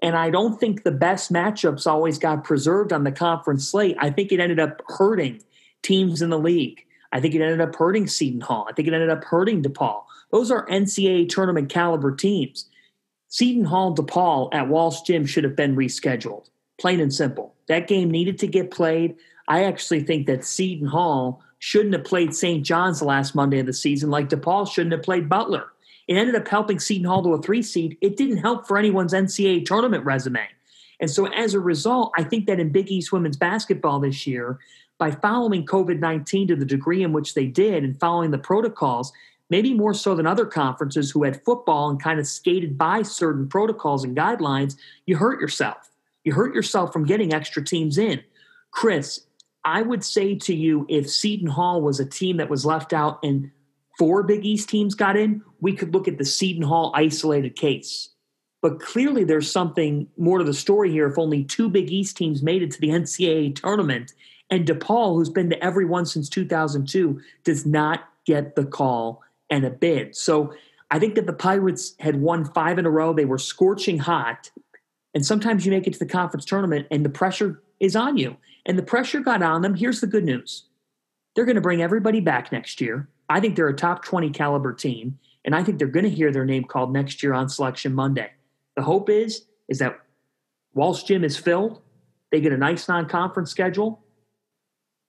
and 0.00 0.16
I 0.16 0.30
don't 0.30 0.58
think 0.58 0.82
the 0.82 0.90
best 0.92 1.30
matchups 1.30 1.86
always 1.86 2.16
got 2.18 2.42
preserved 2.42 2.90
on 2.90 3.04
the 3.04 3.12
conference 3.12 3.68
slate. 3.68 3.98
I 4.00 4.08
think 4.08 4.32
it 4.32 4.40
ended 4.40 4.60
up 4.60 4.80
hurting 4.88 5.42
teams 5.82 6.22
in 6.22 6.30
the 6.30 6.38
league. 6.38 6.86
I 7.12 7.20
think 7.20 7.34
it 7.34 7.42
ended 7.42 7.60
up 7.60 7.74
hurting 7.74 8.06
Seton 8.06 8.40
Hall. 8.40 8.66
I 8.70 8.72
think 8.72 8.88
it 8.88 8.94
ended 8.94 9.10
up 9.10 9.24
hurting 9.24 9.62
DePaul. 9.62 10.04
Those 10.32 10.50
are 10.50 10.66
NCAA 10.66 11.28
tournament 11.28 11.68
caliber 11.68 12.14
teams. 12.14 12.66
Seton 13.28 13.64
Hall 13.64 13.94
DePaul 13.94 14.48
at 14.52 14.68
Walsh 14.68 15.02
Gym 15.02 15.24
should 15.24 15.44
have 15.44 15.56
been 15.56 15.76
rescheduled. 15.76 16.48
Plain 16.80 17.00
and 17.00 17.14
simple. 17.14 17.54
That 17.68 17.88
game 17.88 18.10
needed 18.10 18.38
to 18.40 18.46
get 18.46 18.70
played. 18.70 19.16
I 19.48 19.64
actually 19.64 20.00
think 20.00 20.26
that 20.26 20.44
Seton 20.44 20.88
Hall 20.88 21.42
shouldn't 21.58 21.94
have 21.94 22.04
played 22.04 22.34
St. 22.34 22.64
John's 22.64 23.02
last 23.02 23.34
Monday 23.34 23.60
of 23.60 23.66
the 23.66 23.72
season, 23.72 24.10
like 24.10 24.28
DePaul 24.28 24.70
shouldn't 24.70 24.92
have 24.92 25.02
played 25.02 25.28
Butler. 25.28 25.68
It 26.08 26.16
ended 26.16 26.34
up 26.34 26.48
helping 26.48 26.80
Seton 26.80 27.04
Hall 27.06 27.22
to 27.22 27.34
a 27.34 27.42
three 27.42 27.62
seed. 27.62 27.96
It 28.00 28.16
didn't 28.16 28.38
help 28.38 28.66
for 28.66 28.76
anyone's 28.76 29.12
NCAA 29.12 29.64
tournament 29.64 30.04
resume. 30.04 30.46
And 31.00 31.10
so 31.10 31.26
as 31.28 31.54
a 31.54 31.60
result, 31.60 32.12
I 32.16 32.24
think 32.24 32.46
that 32.46 32.60
in 32.60 32.70
Big 32.70 32.90
East 32.90 33.12
women's 33.12 33.36
basketball 33.36 34.00
this 34.00 34.26
year, 34.26 34.58
by 34.98 35.10
following 35.10 35.66
COVID 35.66 35.98
19 35.98 36.48
to 36.48 36.56
the 36.56 36.64
degree 36.64 37.02
in 37.02 37.12
which 37.12 37.34
they 37.34 37.46
did 37.46 37.82
and 37.82 37.98
following 37.98 38.30
the 38.30 38.38
protocols, 38.38 39.12
maybe 39.52 39.74
more 39.74 39.92
so 39.92 40.14
than 40.14 40.26
other 40.26 40.46
conferences 40.46 41.10
who 41.10 41.24
had 41.24 41.44
football 41.44 41.90
and 41.90 42.02
kind 42.02 42.18
of 42.18 42.26
skated 42.26 42.78
by 42.78 43.02
certain 43.02 43.46
protocols 43.46 44.02
and 44.02 44.16
guidelines, 44.16 44.76
you 45.04 45.14
hurt 45.14 45.38
yourself. 45.42 45.90
You 46.24 46.32
hurt 46.32 46.54
yourself 46.54 46.90
from 46.90 47.04
getting 47.04 47.34
extra 47.34 47.62
teams 47.62 47.98
in. 47.98 48.22
Chris, 48.70 49.26
I 49.62 49.82
would 49.82 50.04
say 50.04 50.36
to 50.36 50.54
you 50.54 50.86
if 50.88 51.10
Seton 51.10 51.48
Hall 51.48 51.82
was 51.82 52.00
a 52.00 52.06
team 52.06 52.38
that 52.38 52.48
was 52.48 52.64
left 52.64 52.94
out 52.94 53.18
and 53.22 53.50
four 53.98 54.22
Big 54.22 54.46
East 54.46 54.70
teams 54.70 54.94
got 54.94 55.18
in, 55.18 55.42
we 55.60 55.74
could 55.74 55.92
look 55.92 56.08
at 56.08 56.16
the 56.16 56.24
Seton 56.24 56.62
Hall 56.62 56.90
isolated 56.94 57.54
case. 57.54 58.08
But 58.62 58.80
clearly, 58.80 59.22
there's 59.22 59.50
something 59.50 60.08
more 60.16 60.38
to 60.38 60.44
the 60.44 60.54
story 60.54 60.90
here. 60.90 61.08
If 61.08 61.18
only 61.18 61.44
two 61.44 61.68
Big 61.68 61.90
East 61.90 62.16
teams 62.16 62.42
made 62.42 62.62
it 62.62 62.70
to 62.70 62.80
the 62.80 62.88
NCAA 62.88 63.54
tournament, 63.54 64.14
and 64.48 64.66
DePaul, 64.66 65.14
who's 65.14 65.28
been 65.28 65.50
to 65.50 65.62
every 65.62 65.84
one 65.84 66.06
since 66.06 66.30
2002, 66.30 67.20
does 67.44 67.66
not 67.66 68.08
get 68.24 68.56
the 68.56 68.64
call 68.64 69.22
and 69.52 69.64
a 69.64 69.70
bid. 69.70 70.16
So 70.16 70.52
I 70.90 70.98
think 70.98 71.14
that 71.14 71.26
the 71.26 71.32
Pirates 71.32 71.94
had 72.00 72.16
won 72.16 72.44
five 72.44 72.78
in 72.78 72.86
a 72.86 72.90
row. 72.90 73.12
They 73.12 73.26
were 73.26 73.38
scorching 73.38 73.98
hot. 73.98 74.50
And 75.14 75.24
sometimes 75.24 75.64
you 75.64 75.70
make 75.70 75.86
it 75.86 75.92
to 75.92 75.98
the 75.98 76.06
conference 76.06 76.46
tournament 76.46 76.88
and 76.90 77.04
the 77.04 77.10
pressure 77.10 77.62
is 77.78 77.94
on 77.94 78.16
you. 78.16 78.36
And 78.64 78.78
the 78.78 78.82
pressure 78.82 79.20
got 79.20 79.42
on 79.42 79.60
them. 79.60 79.74
Here's 79.74 80.00
the 80.00 80.06
good 80.08 80.24
news 80.24 80.64
they're 81.34 81.44
going 81.44 81.56
to 81.56 81.62
bring 81.62 81.82
everybody 81.82 82.20
back 82.20 82.50
next 82.50 82.80
year. 82.80 83.08
I 83.28 83.40
think 83.40 83.56
they're 83.56 83.68
a 83.68 83.76
top 83.76 84.04
20 84.04 84.30
caliber 84.30 84.72
team. 84.72 85.18
And 85.44 85.54
I 85.54 85.62
think 85.62 85.78
they're 85.78 85.88
going 85.88 86.04
to 86.04 86.10
hear 86.10 86.32
their 86.32 86.44
name 86.44 86.64
called 86.64 86.92
next 86.92 87.22
year 87.22 87.34
on 87.34 87.48
Selection 87.48 87.94
Monday. 87.94 88.30
The 88.74 88.82
hope 88.82 89.10
is 89.10 89.46
is 89.68 89.78
that 89.78 90.00
Walsh 90.74 91.02
Gym 91.04 91.24
is 91.24 91.36
filled. 91.36 91.80
They 92.30 92.40
get 92.40 92.52
a 92.52 92.56
nice 92.56 92.88
non-conference 92.88 93.50
schedule. 93.50 94.01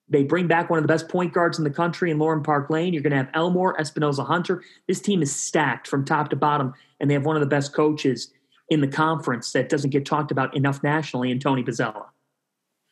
They 0.10 0.24
bring 0.24 0.48
back 0.48 0.69
one 0.69 0.77
of 0.77 0.83
the 0.83 0.88
best 0.88 1.07
point 1.07 1.33
guards 1.33 1.57
in 1.57 1.63
the 1.63 1.69
country 1.69 2.12
in 2.12 2.19
Lauren 2.19 2.43
Park 2.43 2.69
Lane. 2.69 2.93
You're 2.93 3.03
going 3.03 3.12
to 3.12 3.17
have 3.17 3.29
Elmore, 3.33 3.75
Espinoza 3.77 4.25
Hunter. 4.25 4.63
This 4.88 5.00
team 5.00 5.22
is 5.22 5.33
stacked 5.36 5.88
from 5.88 6.03
top 6.05 6.29
to 6.29 6.36
bottom, 6.36 6.74
and 7.00 7.10
they 7.10 7.13
have 7.13 7.25
one 7.25 7.36
of 7.36 7.41
the 7.41 7.48
best 7.48 7.74
coaches 7.74 8.31
in 8.69 8.81
the 8.81 8.88
conference 8.88 9.51
that 9.53 9.69
doesn't 9.69 9.91
get 9.91 10.05
talked 10.05 10.31
about 10.31 10.55
enough 10.55 10.83
nationally 10.83 11.31
in 11.31 11.39
Tony 11.39 11.63
Bozzella. 11.63 12.05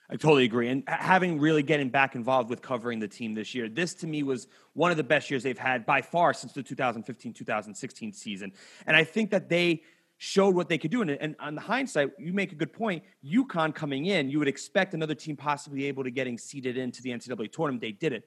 I 0.09 0.15
totally 0.15 0.43
agree. 0.43 0.67
And 0.67 0.83
having 0.87 1.39
really 1.39 1.63
getting 1.63 1.89
back 1.89 2.15
involved 2.15 2.49
with 2.49 2.61
covering 2.61 2.99
the 2.99 3.07
team 3.07 3.33
this 3.33 3.55
year, 3.55 3.69
this 3.69 3.93
to 3.95 4.07
me 4.07 4.23
was 4.23 4.47
one 4.73 4.91
of 4.91 4.97
the 4.97 5.03
best 5.03 5.31
years 5.31 5.41
they've 5.41 5.57
had 5.57 5.85
by 5.85 6.01
far 6.01 6.33
since 6.33 6.51
the 6.51 6.61
2015 6.61 7.33
2016 7.33 8.11
season. 8.11 8.51
And 8.85 8.97
I 8.97 9.05
think 9.05 9.31
that 9.31 9.47
they 9.47 9.83
showed 10.23 10.53
what 10.53 10.69
they 10.69 10.77
could 10.77 10.91
do. 10.91 11.01
And, 11.01 11.09
and 11.09 11.35
on 11.39 11.55
the 11.55 11.61
hindsight, 11.61 12.11
you 12.19 12.31
make 12.31 12.51
a 12.51 12.55
good 12.55 12.71
point. 12.71 13.01
UConn 13.25 13.73
coming 13.73 14.05
in, 14.05 14.29
you 14.29 14.37
would 14.37 14.47
expect 14.47 14.93
another 14.93 15.15
team 15.15 15.35
possibly 15.35 15.85
able 15.85 16.03
to 16.03 16.11
getting 16.11 16.37
seeded 16.37 16.77
into 16.77 17.01
the 17.01 17.09
NCAA 17.09 17.51
tournament. 17.51 17.81
They 17.81 17.91
did 17.91 18.13
it. 18.13 18.25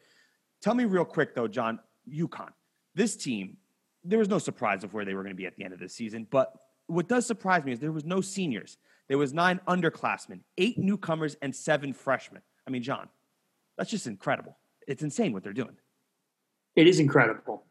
Tell 0.61 0.75
me 0.75 0.87
real 0.87 1.05
quick 1.05 1.37
though, 1.37 1.47
John, 1.47 1.79
UConn. 2.13 2.51
This 2.97 3.15
team, 3.15 3.59
there 4.03 4.19
was 4.19 4.29
no 4.29 4.41
surprise 4.41 4.83
of 4.83 4.93
where 4.93 5.05
they 5.05 5.15
were 5.15 5.23
going 5.23 5.37
to 5.37 5.41
be 5.41 5.47
at 5.47 5.55
the 5.55 5.63
end 5.63 5.73
of 5.73 5.79
the 5.79 5.89
season. 5.89 6.27
But 6.29 6.53
what 6.89 7.09
does 7.09 7.27
surprise 7.27 7.63
me 7.63 7.71
is 7.71 7.79
there 7.79 7.93
was 7.93 8.05
no 8.05 8.21
seniors. 8.21 8.77
There 9.07 9.17
was 9.17 9.33
nine 9.33 9.61
underclassmen, 9.69 10.41
eight 10.59 10.77
newcomers, 10.77 11.37
and 11.43 11.55
seven 11.55 11.93
freshmen. 11.93 12.43
I 12.67 12.73
mean, 12.73 12.83
John, 12.83 13.09
that's 13.79 13.91
just 13.91 14.09
incredible. 14.09 14.57
It's 14.89 15.05
insane 15.05 15.33
what 15.33 15.45
they're 15.45 15.53
doing. 15.53 15.77
It 16.75 16.89
is 16.89 16.99
incredible 16.99 17.63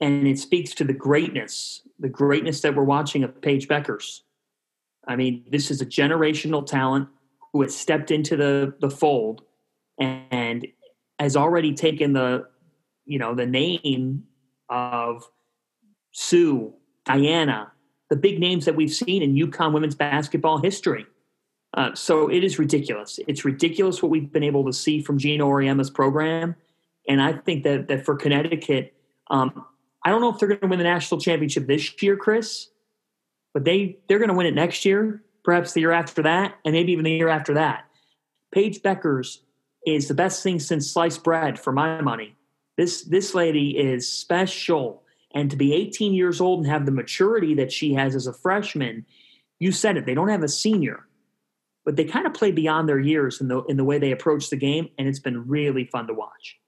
and 0.00 0.26
it 0.26 0.38
speaks 0.38 0.74
to 0.74 0.84
the 0.84 0.92
greatness, 0.92 1.82
the 1.98 2.08
greatness 2.08 2.60
that 2.62 2.74
we're 2.74 2.84
watching 2.84 3.24
of 3.24 3.40
Paige 3.40 3.68
Bueckers. 3.68 4.20
I 5.06 5.16
mean, 5.16 5.44
this 5.50 5.70
is 5.70 5.80
a 5.80 5.86
generational 5.86 6.66
talent 6.66 7.08
who 7.52 7.62
has 7.62 7.76
stepped 7.76 8.10
into 8.10 8.36
the 8.36 8.74
the 8.80 8.90
fold 8.90 9.42
and 9.98 10.66
has 11.18 11.36
already 11.36 11.74
taken 11.74 12.12
the 12.12 12.46
you 13.06 13.18
know 13.18 13.34
the 13.34 13.46
name 13.46 14.24
of 14.68 15.28
Sue, 16.12 16.74
Diana, 17.04 17.72
the 18.10 18.16
big 18.16 18.40
names 18.40 18.64
that 18.64 18.76
we've 18.76 18.92
seen 18.92 19.22
in 19.22 19.34
UConn 19.34 19.72
women's 19.72 19.94
basketball 19.94 20.58
history. 20.58 21.06
Uh, 21.74 21.94
so 21.94 22.28
it 22.28 22.44
is 22.44 22.58
ridiculous. 22.58 23.18
It's 23.26 23.44
ridiculous 23.44 24.02
what 24.02 24.10
we've 24.10 24.32
been 24.32 24.44
able 24.44 24.64
to 24.64 24.72
see 24.72 25.02
from 25.02 25.18
Geno 25.18 25.48
Auriemma's 25.48 25.90
program, 25.90 26.56
and 27.08 27.20
I 27.20 27.34
think 27.34 27.64
that 27.64 27.88
that 27.88 28.04
for 28.04 28.16
Connecticut, 28.16 28.94
um, 29.30 29.64
I 30.04 30.10
don't 30.10 30.20
know 30.20 30.30
if 30.30 30.38
they're 30.38 30.48
going 30.48 30.60
to 30.60 30.66
win 30.66 30.78
the 30.78 30.84
national 30.84 31.20
championship 31.20 31.66
this 31.66 32.02
year, 32.02 32.16
Chris, 32.16 32.68
but 33.54 33.64
they 33.64 33.98
they're 34.08 34.18
going 34.18 34.28
to 34.28 34.34
win 34.34 34.46
it 34.46 34.54
next 34.54 34.84
year, 34.84 35.22
perhaps 35.44 35.72
the 35.72 35.80
year 35.80 35.92
after 35.92 36.22
that, 36.22 36.56
and 36.64 36.74
maybe 36.74 36.92
even 36.92 37.04
the 37.04 37.12
year 37.12 37.28
after 37.28 37.54
that. 37.54 37.86
Paige 38.52 38.82
Bueckers 38.82 39.38
is 39.86 40.08
the 40.08 40.14
best 40.14 40.42
thing 40.42 40.58
since 40.58 40.90
sliced 40.90 41.24
bread 41.24 41.58
for 41.58 41.72
my 41.72 42.00
money. 42.00 42.36
This 42.76 43.02
this 43.02 43.34
lady 43.34 43.78
is 43.78 44.10
special, 44.10 45.02
and 45.34 45.50
to 45.50 45.56
be 45.56 45.72
18 45.72 46.12
years 46.12 46.40
old 46.40 46.60
and 46.60 46.68
have 46.68 46.86
the 46.86 46.92
maturity 46.92 47.54
that 47.54 47.72
she 47.72 47.94
has 47.94 48.14
as 48.14 48.26
a 48.26 48.32
freshman, 48.32 49.06
you 49.58 49.72
said 49.72 49.96
it. 49.96 50.06
They 50.06 50.14
don't 50.14 50.28
have 50.28 50.42
a 50.42 50.48
senior, 50.48 51.06
but 51.84 51.96
they 51.96 52.04
kind 52.04 52.26
of 52.26 52.34
play 52.34 52.50
beyond 52.50 52.88
their 52.88 52.98
years 52.98 53.40
in 53.40 53.48
the 53.48 53.62
in 53.64 53.76
the 53.76 53.84
way 53.84 53.98
they 53.98 54.12
approach 54.12 54.50
the 54.50 54.56
game, 54.56 54.88
and 54.98 55.08
it's 55.08 55.20
been 55.20 55.46
really 55.48 55.84
fun 55.86 56.06
to 56.08 56.14
watch. 56.14 56.58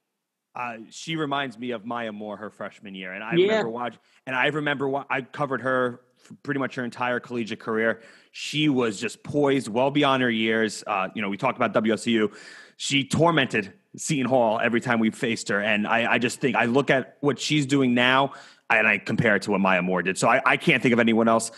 Uh, 0.57 0.79
she 0.91 1.17
reminds 1.17 1.59
me 1.59 1.73
of 1.73 1.85
Maya 1.85 2.13
Moore 2.13 2.39
her 2.39 2.49
freshman 2.49 2.95
year, 2.95 3.13
and 3.13 3.23
I 3.23 3.35
yeah. 3.35 3.47
remember 3.47 3.69
watching. 3.69 4.01
And 4.27 4.35
I 4.35 4.47
remember 4.47 4.89
wa- 4.89 5.05
I 5.11 5.21
covered 5.21 5.61
her 5.61 6.01
pretty 6.43 6.59
much 6.59 6.77
her 6.77 6.85
entire 6.85 7.21
collegiate 7.21 7.61
career. 7.61 8.01
She 8.33 8.71
was 8.71 8.99
just 8.99 9.23
poised, 9.23 9.69
well 9.69 9.91
beyond 9.91 10.23
her 10.23 10.31
years. 10.31 10.83
Uh, 10.87 11.09
you 11.15 11.21
know, 11.21 11.29
we 11.29 11.37
talked 11.37 11.59
about 11.59 11.75
WSU. 11.75 12.35
She 12.79 13.05
tormented 13.05 13.75
Seton 13.99 14.25
Hall 14.25 14.59
every 14.59 14.81
time 14.81 14.99
we 14.99 15.11
faced 15.11 15.51
her, 15.51 15.61
and 15.61 15.87
I, 15.87 16.15
I 16.15 16.19
just 16.19 16.41
think 16.41 16.57
I 16.57 16.65
look 16.65 16.89
at 16.89 17.19
what 17.21 17.39
she's 17.39 17.67
doing 17.67 17.93
now, 17.93 18.33
and 18.71 18.89
I 18.89 18.97
compare 18.97 19.37
it 19.37 19.43
to 19.43 19.51
what 19.51 19.61
Maya 19.61 19.83
Moore 19.83 20.03
did. 20.03 20.17
So 20.17 20.27
I, 20.27 20.41
I 20.47 20.57
can't 20.57 20.83
think 20.83 20.95
of 20.95 20.99
anyone 20.99 21.29
else 21.29 21.53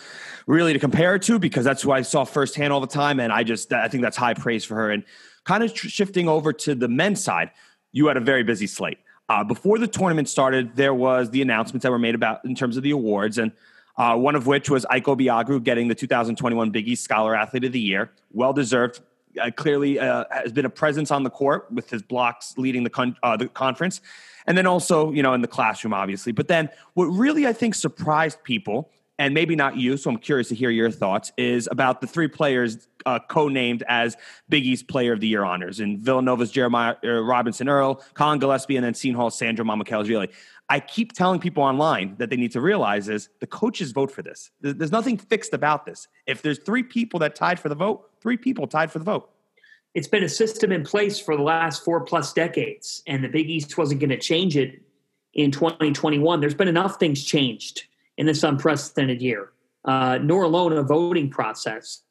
really 0.45 0.73
to 0.73 0.79
compare 0.79 1.15
it 1.15 1.21
to 1.23 1.39
because 1.39 1.63
that's 1.63 1.81
who 1.81 1.93
I 1.93 2.01
saw 2.01 2.25
firsthand 2.25 2.73
all 2.73 2.81
the 2.81 2.87
time, 2.87 3.21
and 3.21 3.31
I 3.31 3.43
just 3.43 3.71
I 3.71 3.87
think 3.87 4.03
that's 4.03 4.17
high 4.17 4.33
praise 4.33 4.65
for 4.65 4.75
her. 4.75 4.91
And 4.91 5.05
kind 5.45 5.63
of 5.63 5.73
tr- 5.73 5.87
shifting 5.87 6.27
over 6.27 6.51
to 6.51 6.75
the 6.75 6.89
men's 6.89 7.23
side 7.23 7.51
you 7.91 8.07
had 8.07 8.17
a 8.17 8.21
very 8.21 8.43
busy 8.43 8.67
slate. 8.67 8.99
Uh, 9.27 9.43
before 9.43 9.77
the 9.77 9.87
tournament 9.87 10.27
started, 10.27 10.75
there 10.75 10.93
was 10.93 11.29
the 11.29 11.41
announcements 11.41 11.83
that 11.83 11.91
were 11.91 11.99
made 11.99 12.15
about 12.15 12.43
in 12.45 12.55
terms 12.55 12.77
of 12.77 12.83
the 12.83 12.91
awards, 12.91 13.37
and 13.37 13.51
uh, 13.97 14.15
one 14.15 14.35
of 14.35 14.47
which 14.47 14.69
was 14.69 14.85
Ike 14.89 15.05
Obiagu 15.05 15.63
getting 15.63 15.87
the 15.87 15.95
2021 15.95 16.71
Big 16.71 16.87
East 16.87 17.03
Scholar 17.03 17.35
Athlete 17.35 17.65
of 17.65 17.71
the 17.71 17.79
Year. 17.79 18.11
Well 18.31 18.53
deserved. 18.53 19.01
Uh, 19.39 19.51
clearly 19.51 19.99
uh, 19.99 20.25
has 20.31 20.51
been 20.51 20.65
a 20.65 20.69
presence 20.69 21.11
on 21.11 21.21
the 21.21 21.29
court 21.29 21.71
with 21.71 21.89
his 21.89 22.01
blocks 22.01 22.57
leading 22.57 22.83
the, 22.83 22.89
con- 22.89 23.15
uh, 23.21 23.37
the 23.37 23.47
conference, 23.47 24.01
and 24.47 24.57
then 24.57 24.65
also 24.65 25.11
you 25.11 25.21
know 25.21 25.33
in 25.33 25.41
the 25.41 25.47
classroom, 25.47 25.93
obviously. 25.93 26.31
But 26.31 26.47
then 26.47 26.69
what 26.95 27.05
really 27.05 27.45
I 27.45 27.53
think 27.53 27.75
surprised 27.75 28.43
people 28.43 28.89
and 29.19 29.33
maybe 29.33 29.53
not 29.53 29.75
you, 29.75 29.97
so 29.97 30.09
I'm 30.09 30.17
curious 30.17 30.47
to 30.47 30.55
hear 30.55 30.69
your 30.69 30.89
thoughts, 30.89 31.33
is 31.37 31.67
about 31.69 31.99
the 31.99 32.07
three 32.07 32.29
players 32.29 32.87
uh, 33.05 33.19
co-named 33.19 33.83
as 33.89 34.15
Big 34.47 34.65
East 34.65 34.87
Player 34.87 35.11
of 35.11 35.19
the 35.19 35.27
Year 35.27 35.43
honors. 35.43 35.81
And 35.81 35.99
Villanova's 35.99 36.51
Jeremiah 36.51 36.95
uh, 37.03 37.21
Robinson 37.21 37.67
Earl, 37.67 38.01
Collin 38.13 38.39
Gillespie, 38.39 38.77
and 38.77 38.85
then 38.85 38.93
Seton 38.93 39.17
Hall's 39.17 39.37
Sandro 39.37 39.65
Mamukelashvili. 39.65 40.31
I 40.69 40.79
keep 40.79 41.11
telling 41.11 41.41
people 41.41 41.63
online 41.63 42.15
that 42.17 42.29
they 42.29 42.37
need 42.37 42.53
to 42.53 42.61
realize 42.61 43.09
is 43.09 43.27
the 43.41 43.47
coaches 43.47 43.91
vote 43.91 44.09
for 44.09 44.21
this. 44.21 44.51
There's 44.61 44.91
nothing 44.91 45.17
fixed 45.17 45.53
about 45.53 45.85
this. 45.85 46.07
If 46.25 46.41
there's 46.41 46.59
three 46.59 46.83
people 46.83 47.19
that 47.19 47.35
tied 47.35 47.59
for 47.59 47.67
the 47.67 47.75
vote, 47.75 48.09
three 48.21 48.37
people 48.37 48.67
tied 48.67 48.89
for 48.89 48.99
the 48.99 49.05
vote. 49.05 49.29
It's 49.95 50.07
been 50.07 50.23
a 50.23 50.29
system 50.29 50.71
in 50.71 50.83
place 50.83 51.19
for 51.19 51.35
the 51.35 51.43
last 51.43 51.83
four 51.83 52.01
plus 52.01 52.31
decades, 52.31 53.03
and 53.05 53.21
the 53.21 53.27
Big 53.27 53.49
East 53.49 53.77
wasn't 53.77 53.99
going 53.99 54.11
to 54.11 54.19
change 54.19 54.55
it 54.55 54.81
in 55.33 55.51
2021. 55.51 56.39
There's 56.39 56.53
been 56.53 56.67
enough 56.69 56.99
things 56.99 57.23
changed 57.23 57.88
in 58.19 58.25
this 58.25 58.43
unprecedented 58.43 59.21
year, 59.21 59.53
uh, 59.85 60.19
nor 60.21 60.43
alone 60.43 60.73
a 60.73 60.83
voting 60.83 61.29
process. 61.29 62.03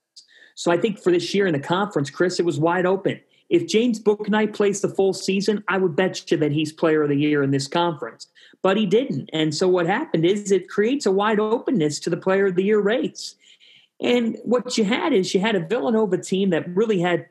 So 0.55 0.73
I 0.73 0.79
think 0.79 0.99
for 0.99 1.13
this 1.13 1.35
year 1.35 1.47
in 1.47 1.53
the 1.53 1.61
conference, 1.61 2.09
Chris, 2.11 2.41
it 2.41 2.47
was 2.47 2.59
wide 2.59 2.87
open. 2.87 3.21
If 3.51 3.69
James 3.69 4.01
Bouknight 4.01 4.55
plays 4.55 4.81
the 4.81 4.89
full 4.89 5.13
season, 5.13 5.63
I 5.69 5.77
would 5.77 5.95
bet 5.95 6.31
you 6.31 6.39
that 6.39 6.51
he's 6.51 6.73
player 6.73 7.03
of 7.03 7.11
the 7.11 7.17
year 7.17 7.43
in 7.43 7.51
this 7.51 7.69
conference. 7.69 8.27
But 8.63 8.79
he 8.79 8.87
didn't. 8.87 9.29
And 9.35 9.55
so 9.55 9.69
what 9.69 9.87
happened 9.87 10.25
is 10.25 10.51
it 10.51 10.69
creates 10.69 11.05
a 11.05 11.13
wide 11.13 11.39
openness 11.39 12.01
to 12.01 12.11
the 12.11 12.17
player 12.17 12.47
of 12.47 12.57
the 12.57 12.65
year 12.65 12.81
race. 12.81 13.37
And 14.01 14.39
what 14.45 14.79
you 14.79 14.85
had 14.85 15.13
is 15.13 15.35
you 15.35 15.41
had 15.41 15.57
a 15.57 15.67
Villanova 15.67 16.17
team 16.19 16.51
that 16.51 16.75
really 16.75 17.01
had 17.01 17.27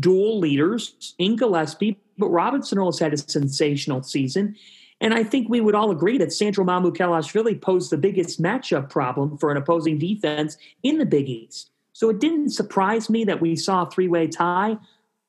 dual 0.00 0.38
leaders 0.38 1.14
in 1.18 1.36
Gillespie, 1.36 1.98
but 2.16 2.28
Robinson 2.28 2.78
Earls 2.78 2.98
had 2.98 3.12
a 3.12 3.18
sensational 3.18 4.02
season. 4.02 4.56
And 5.00 5.12
I 5.12 5.24
think 5.24 5.48
we 5.48 5.60
would 5.60 5.74
all 5.74 5.90
agree 5.90 6.18
that 6.18 6.32
Sandro 6.32 6.64
Mamukelashvili 6.64 7.60
posed 7.60 7.90
the 7.90 7.98
biggest 7.98 8.40
matchup 8.42 8.88
problem 8.88 9.36
for 9.36 9.50
an 9.50 9.56
opposing 9.56 9.98
defense 9.98 10.56
in 10.82 10.98
the 10.98 11.06
Big 11.06 11.28
East. 11.28 11.70
So 11.92 12.10
it 12.10 12.18
didn't 12.18 12.50
surprise 12.50 13.10
me 13.10 13.24
that 13.24 13.40
we 13.40 13.56
saw 13.56 13.82
a 13.82 13.90
three 13.90 14.08
way 14.08 14.26
tie. 14.26 14.78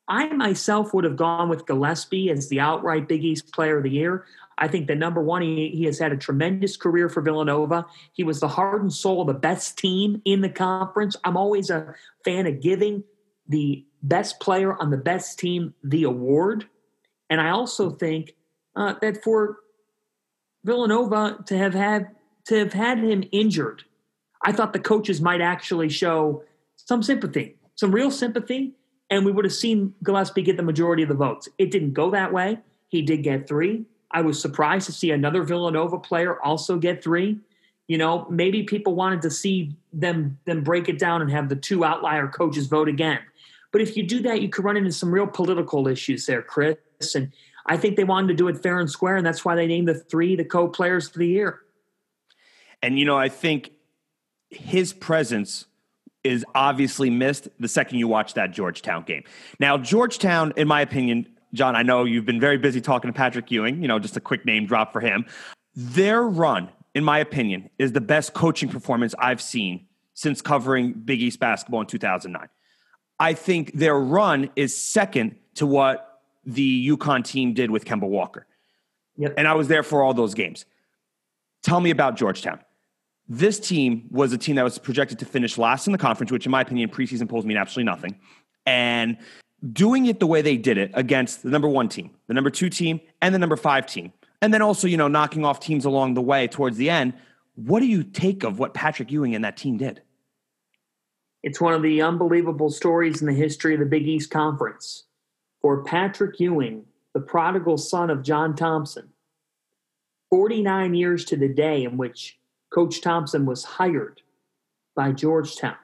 I 0.08 0.28
myself 0.30 0.94
would 0.94 1.04
have 1.04 1.18
gone 1.18 1.50
with 1.50 1.66
Gillespie 1.66 2.30
as 2.30 2.48
the 2.48 2.62
outright 2.62 3.10
Big 3.10 3.26
East 3.26 3.54
player 3.54 3.78
of 3.78 3.84
the 3.84 3.90
year. 3.90 4.26
I 4.58 4.68
think 4.68 4.88
that 4.88 4.98
number 4.98 5.22
one, 5.22 5.42
he, 5.42 5.70
he 5.70 5.84
has 5.84 6.00
had 6.00 6.12
a 6.12 6.18
tremendous 6.18 6.78
career 6.78 7.10
for 7.10 7.22
Villanova. 7.22 7.86
He 8.14 8.24
was 8.24 8.40
the 8.40 8.48
heart 8.48 8.82
and 8.82 8.92
soul 8.92 9.22
of 9.22 9.28
the 9.28 9.34
best 9.34 9.78
team 9.78 10.22
in 10.26 10.42
the 10.42 10.50
conference. 10.50 11.16
I'm 11.24 11.38
always 11.38 11.70
a 11.70 11.94
fan 12.24 12.48
of 12.48 12.62
giving 12.62 13.04
the 13.48 13.86
best 14.02 14.40
player 14.40 14.80
on 14.82 14.90
the 14.90 14.98
best 14.98 15.38
team 15.40 15.74
the 15.84 16.04
award. 16.04 16.68
And 17.30 17.42
I 17.42 17.50
also 17.50 17.92
think 17.92 18.34
uh, 18.78 18.94
that 19.02 19.24
for 19.24 19.58
Villanova 20.64 21.44
to 21.48 21.58
have 21.58 21.74
had 21.74 22.16
to 22.46 22.60
have 22.60 22.74
had 22.74 23.00
him 23.00 23.24
injured, 23.34 23.84
I 24.46 24.54
thought 24.54 24.72
the 24.72 24.80
coaches 24.80 25.20
might 25.20 25.42
actually 25.42 25.90
show 25.90 26.44
some 26.78 27.04
sympathy, 27.04 27.58
some 27.76 27.92
real 27.92 28.12
sympathy, 28.12 28.74
and 29.10 29.26
we 29.26 29.32
would 29.34 29.44
have 29.44 29.54
seen 29.54 29.94
Gillespie 30.04 30.44
get 30.44 30.56
the 30.56 30.64
majority 30.64 31.04
of 31.04 31.10
the 31.10 31.16
votes. 31.16 31.50
It 31.58 31.72
didn't 31.72 31.94
go 31.94 32.10
that 32.12 32.32
way. 32.32 32.60
He 32.88 33.02
did 33.02 33.24
get 33.24 33.50
three, 33.50 33.86
I 34.12 34.22
was 34.22 34.42
surprised 34.42 34.86
to 34.86 34.92
see 34.92 35.12
another 35.12 35.44
Villanova 35.44 36.00
player 36.00 36.42
also 36.42 36.78
get 36.78 37.04
three. 37.04 37.40
You 37.88 37.98
know, 37.98 38.26
maybe 38.30 38.64
people 38.64 38.96
wanted 38.96 39.22
to 39.24 39.32
see 39.32 39.76
them 39.94 40.38
them 40.46 40.64
break 40.64 40.90
it 40.90 41.00
down 41.00 41.22
and 41.22 41.32
have 41.32 41.50
the 41.50 41.56
two 41.56 41.84
outlier 41.84 42.28
coaches 42.28 42.68
vote 42.68 42.90
again. 42.90 43.20
But 43.72 43.82
if 43.82 43.98
you 43.98 44.04
do 44.04 44.22
that, 44.22 44.42
you 44.42 44.50
could 44.50 44.64
run 44.64 44.78
into 44.78 44.92
some 44.92 45.14
real 45.14 45.28
political 45.28 45.88
issues 45.88 46.26
there, 46.26 46.42
Chris. 46.42 46.78
And 47.16 47.32
I 47.68 47.78
think 47.78 47.98
they 47.98 48.04
wanted 48.04 48.28
to 48.30 48.34
do 48.34 48.48
it 48.48 48.62
fair 48.62 48.80
and 48.80 48.90
square, 48.90 49.18
and 49.18 49.26
that's 49.26 49.44
why 49.44 49.56
they 49.56 49.68
named 49.68 49.88
the 49.88 49.94
three 49.94 50.36
the 50.36 50.46
co-players 50.46 51.08
of 51.08 51.14
the 51.14 51.28
year. 51.28 51.62
And 52.82 52.98
you 52.98 53.06
know, 53.06 53.18
I 53.18 53.30
think 53.30 53.72
his 54.50 54.94
presence 54.94 55.66
is 56.24 56.46
obviously 56.56 57.10
missed 57.10 57.48
the 57.60 57.68
second 57.68 58.00
you 58.00 58.08
watch 58.08 58.34
that 58.34 58.52
Georgetown 58.52 59.04
game. 59.04 59.24
Now, 59.60 59.78
Georgetown, 59.78 60.54
in 60.58 60.68
my 60.68 60.82
opinion, 60.82 61.28
John, 61.54 61.76
I 61.76 61.84
know 61.84 62.04
you've 62.04 62.26
been 62.26 62.40
very 62.40 62.58
busy 62.58 62.82
talking 62.82 63.12
to 63.12 63.14
Patrick 63.14 63.50
Ewing, 63.50 63.82
you 63.82 63.88
know, 63.88 64.00
just 64.00 64.18
a 64.18 64.20
quick 64.20 64.46
name 64.46 64.66
drop 64.66 64.92
for 64.92 65.00
him. 65.00 65.26
Their 65.76 66.24
run, 66.24 66.70
in 66.94 67.04
my 67.04 67.20
opinion, 67.20 67.70
is 67.80 67.94
the 67.94 68.02
best 68.02 68.34
coaching 68.34 68.70
performance 68.70 69.16
I've 69.20 69.42
seen 69.42 69.88
since 70.14 70.42
covering 70.42 70.94
Big 70.94 71.22
East 71.22 71.40
basketball 71.40 71.82
in 71.82 71.88
2009. 71.88 72.50
I 73.20 73.34
think 73.34 73.74
their 73.74 73.98
run 73.98 74.50
is 74.56 74.78
second 74.78 75.36
to 75.56 75.66
what 75.66 76.07
the 76.48 76.90
UConn 76.90 77.24
team 77.24 77.54
did 77.54 77.70
with 77.70 77.86
Kemba 77.86 78.08
Walker. 78.08 78.48
Yep. 79.18 79.34
And 79.38 79.48
I 79.48 79.54
was 79.54 79.68
there 79.68 79.84
for 79.84 80.02
all 80.02 80.14
those 80.14 80.34
games. 80.34 80.66
Tell 81.62 81.82
me 81.82 81.92
about 81.92 82.16
Georgetown. 82.16 82.60
This 83.28 83.60
team 83.60 84.08
was 84.10 84.32
a 84.32 84.38
team 84.38 84.56
that 84.56 84.64
was 84.64 84.78
projected 84.78 85.20
to 85.20 85.26
finish 85.26 85.58
last 85.58 85.86
in 85.86 85.92
the 85.92 86.00
conference, 86.00 86.32
which, 86.32 86.46
in 86.46 86.52
my 86.52 86.62
opinion, 86.62 86.90
preseason 86.90 87.28
polls 87.28 87.46
mean 87.46 87.58
absolutely 87.58 87.92
nothing. 87.92 88.18
And 88.66 89.18
doing 89.74 90.06
it 90.06 90.22
the 90.22 90.28
way 90.28 90.42
they 90.42 90.56
did 90.56 90.78
it 90.78 90.92
against 90.94 91.44
the 91.44 91.50
number 91.50 91.68
one 91.68 91.90
team, 91.90 92.12
the 92.28 92.34
number 92.34 92.50
two 92.50 92.70
team, 92.70 93.02
and 93.22 93.36
the 93.36 93.40
number 93.40 93.58
five 93.58 93.86
team, 93.86 94.14
and 94.42 94.54
then 94.54 94.62
also, 94.62 94.88
you 94.88 94.96
know, 94.96 95.10
knocking 95.10 95.44
off 95.44 95.60
teams 95.60 95.84
along 95.84 96.14
the 96.14 96.22
way 96.22 96.48
towards 96.48 96.78
the 96.78 96.90
end. 96.90 97.14
What 97.56 97.82
do 97.82 97.88
you 97.88 98.04
take 98.04 98.44
of 98.44 98.60
what 98.60 98.74
Patrick 98.74 99.12
Ewing 99.12 99.36
and 99.36 99.44
that 99.44 99.58
team 99.58 99.78
did? 99.78 100.02
It's 101.44 101.60
one 101.60 101.74
of 101.74 101.82
the 101.82 102.02
unbelievable 102.02 102.70
stories 102.70 103.22
in 103.22 103.28
the 103.28 103.34
history 103.34 103.74
of 103.74 103.80
the 103.80 103.86
Big 103.86 104.08
East 104.08 104.30
Conference. 104.30 105.07
For 105.62 105.84
Patrick 105.84 106.40
Ewing, 106.40 106.86
the 107.14 107.20
prodigal 107.20 107.78
son 107.78 108.10
of 108.10 108.24
John 108.24 108.56
Thompson, 108.56 109.10
49 110.30 110.94
years 110.94 111.26
to 111.26 111.36
the 111.36 111.48
day 111.48 111.84
in 111.84 111.98
which 111.98 112.38
Coach 112.74 113.02
Thompson 113.02 113.46
was 113.46 113.64
hired 113.64 114.22
by 114.96 115.12
Georgetown 115.12 115.78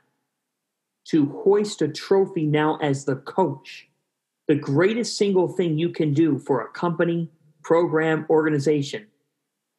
to 1.06 1.26
hoist 1.44 1.82
a 1.82 1.88
trophy 1.88 2.46
now 2.46 2.78
as 2.82 3.06
the 3.06 3.16
coach. 3.16 3.88
The 4.48 4.56
greatest 4.56 5.18
single 5.18 5.48
thing 5.48 5.78
you 5.78 5.90
can 5.90 6.14
do 6.14 6.38
for 6.38 6.62
a 6.62 6.70
company, 6.70 7.30
program, 7.62 8.26
organization 8.30 9.08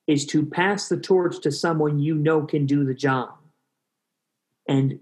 is 0.06 0.26
to 0.26 0.44
pass 0.44 0.88
the 0.88 0.96
torch 0.96 1.40
to 1.40 1.52
someone 1.52 1.98
you 1.98 2.14
know 2.14 2.42
can 2.42 2.66
do 2.66 2.84
the 2.84 2.94
job. 2.94 3.30
And 4.68 5.00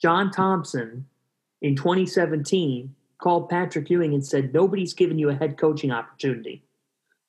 John 0.00 0.30
Thompson 0.30 1.06
in 1.60 1.76
2017 1.76 2.94
called 3.18 3.48
Patrick 3.48 3.90
Ewing 3.90 4.14
and 4.14 4.24
said, 4.24 4.54
Nobody's 4.54 4.94
given 4.94 5.18
you 5.18 5.28
a 5.28 5.34
head 5.34 5.58
coaching 5.58 5.90
opportunity. 5.90 6.62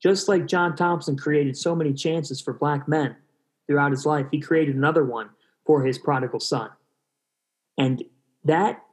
Just 0.02 0.28
like 0.28 0.48
John 0.48 0.76
Thompson 0.76 1.18
created 1.18 1.58
so 1.58 1.76
many 1.76 1.94
chances 1.94 2.40
for 2.40 2.54
black 2.54 2.88
men 2.88 3.16
throughout 3.68 3.92
his 3.92 4.06
life, 4.06 4.28
he 4.32 4.40
created 4.40 4.76
another 4.76 5.04
one 5.04 5.30
for 5.66 5.84
his 5.84 5.98
prodigal 5.98 6.40
son. 6.40 6.70
And 7.78 8.04
that 8.46 8.84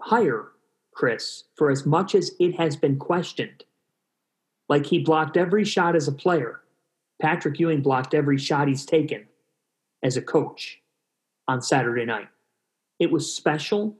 hire, 0.00 0.48
Chris, 0.92 1.44
for 1.56 1.70
as 1.70 1.86
much 1.86 2.14
as 2.14 2.32
it 2.38 2.54
has 2.56 2.76
been 2.76 2.98
questioned, 2.98 3.64
like 4.68 4.86
he 4.86 4.98
blocked 4.98 5.36
every 5.36 5.64
shot 5.64 5.96
as 5.96 6.08
a 6.08 6.12
player, 6.12 6.60
Patrick 7.20 7.58
Ewing 7.58 7.82
blocked 7.82 8.14
every 8.14 8.38
shot 8.38 8.68
he's 8.68 8.86
taken 8.86 9.26
as 10.02 10.16
a 10.16 10.22
coach 10.22 10.80
on 11.48 11.60
Saturday 11.60 12.04
night. 12.04 12.28
It 12.98 13.10
was 13.10 13.34
special. 13.34 13.96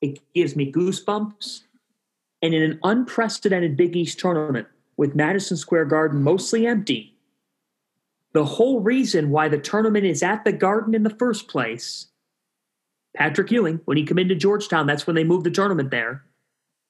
It 0.00 0.18
gives 0.34 0.56
me 0.56 0.72
goosebumps. 0.72 1.62
And 2.42 2.52
in 2.52 2.62
an 2.62 2.80
unprecedented 2.82 3.76
Big 3.76 3.96
East 3.96 4.18
tournament 4.18 4.66
with 4.96 5.14
Madison 5.14 5.56
Square 5.56 5.86
Garden 5.86 6.22
mostly 6.22 6.66
empty, 6.66 7.16
the 8.32 8.44
whole 8.44 8.80
reason 8.80 9.30
why 9.30 9.48
the 9.48 9.58
tournament 9.58 10.04
is 10.04 10.22
at 10.22 10.44
the 10.44 10.52
Garden 10.52 10.94
in 10.94 11.02
the 11.02 11.10
first 11.10 11.48
place, 11.48 12.08
Patrick 13.14 13.50
Ewing, 13.50 13.80
when 13.84 13.96
he 13.96 14.04
came 14.04 14.18
into 14.18 14.34
Georgetown, 14.34 14.86
that's 14.86 15.06
when 15.06 15.14
they 15.14 15.24
moved 15.24 15.44
the 15.44 15.50
tournament 15.50 15.90
there, 15.90 16.24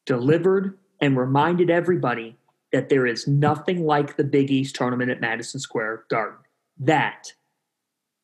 delivered 0.06 0.78
and 1.00 1.16
reminded 1.16 1.68
everybody 1.68 2.36
that 2.72 2.88
there 2.88 3.06
is 3.06 3.26
nothing 3.26 3.84
like 3.84 4.16
the 4.16 4.24
Big 4.24 4.50
East 4.50 4.76
tournament 4.76 5.10
at 5.10 5.20
Madison 5.20 5.60
Square 5.60 6.04
Garden. 6.08 6.38
That 6.78 7.32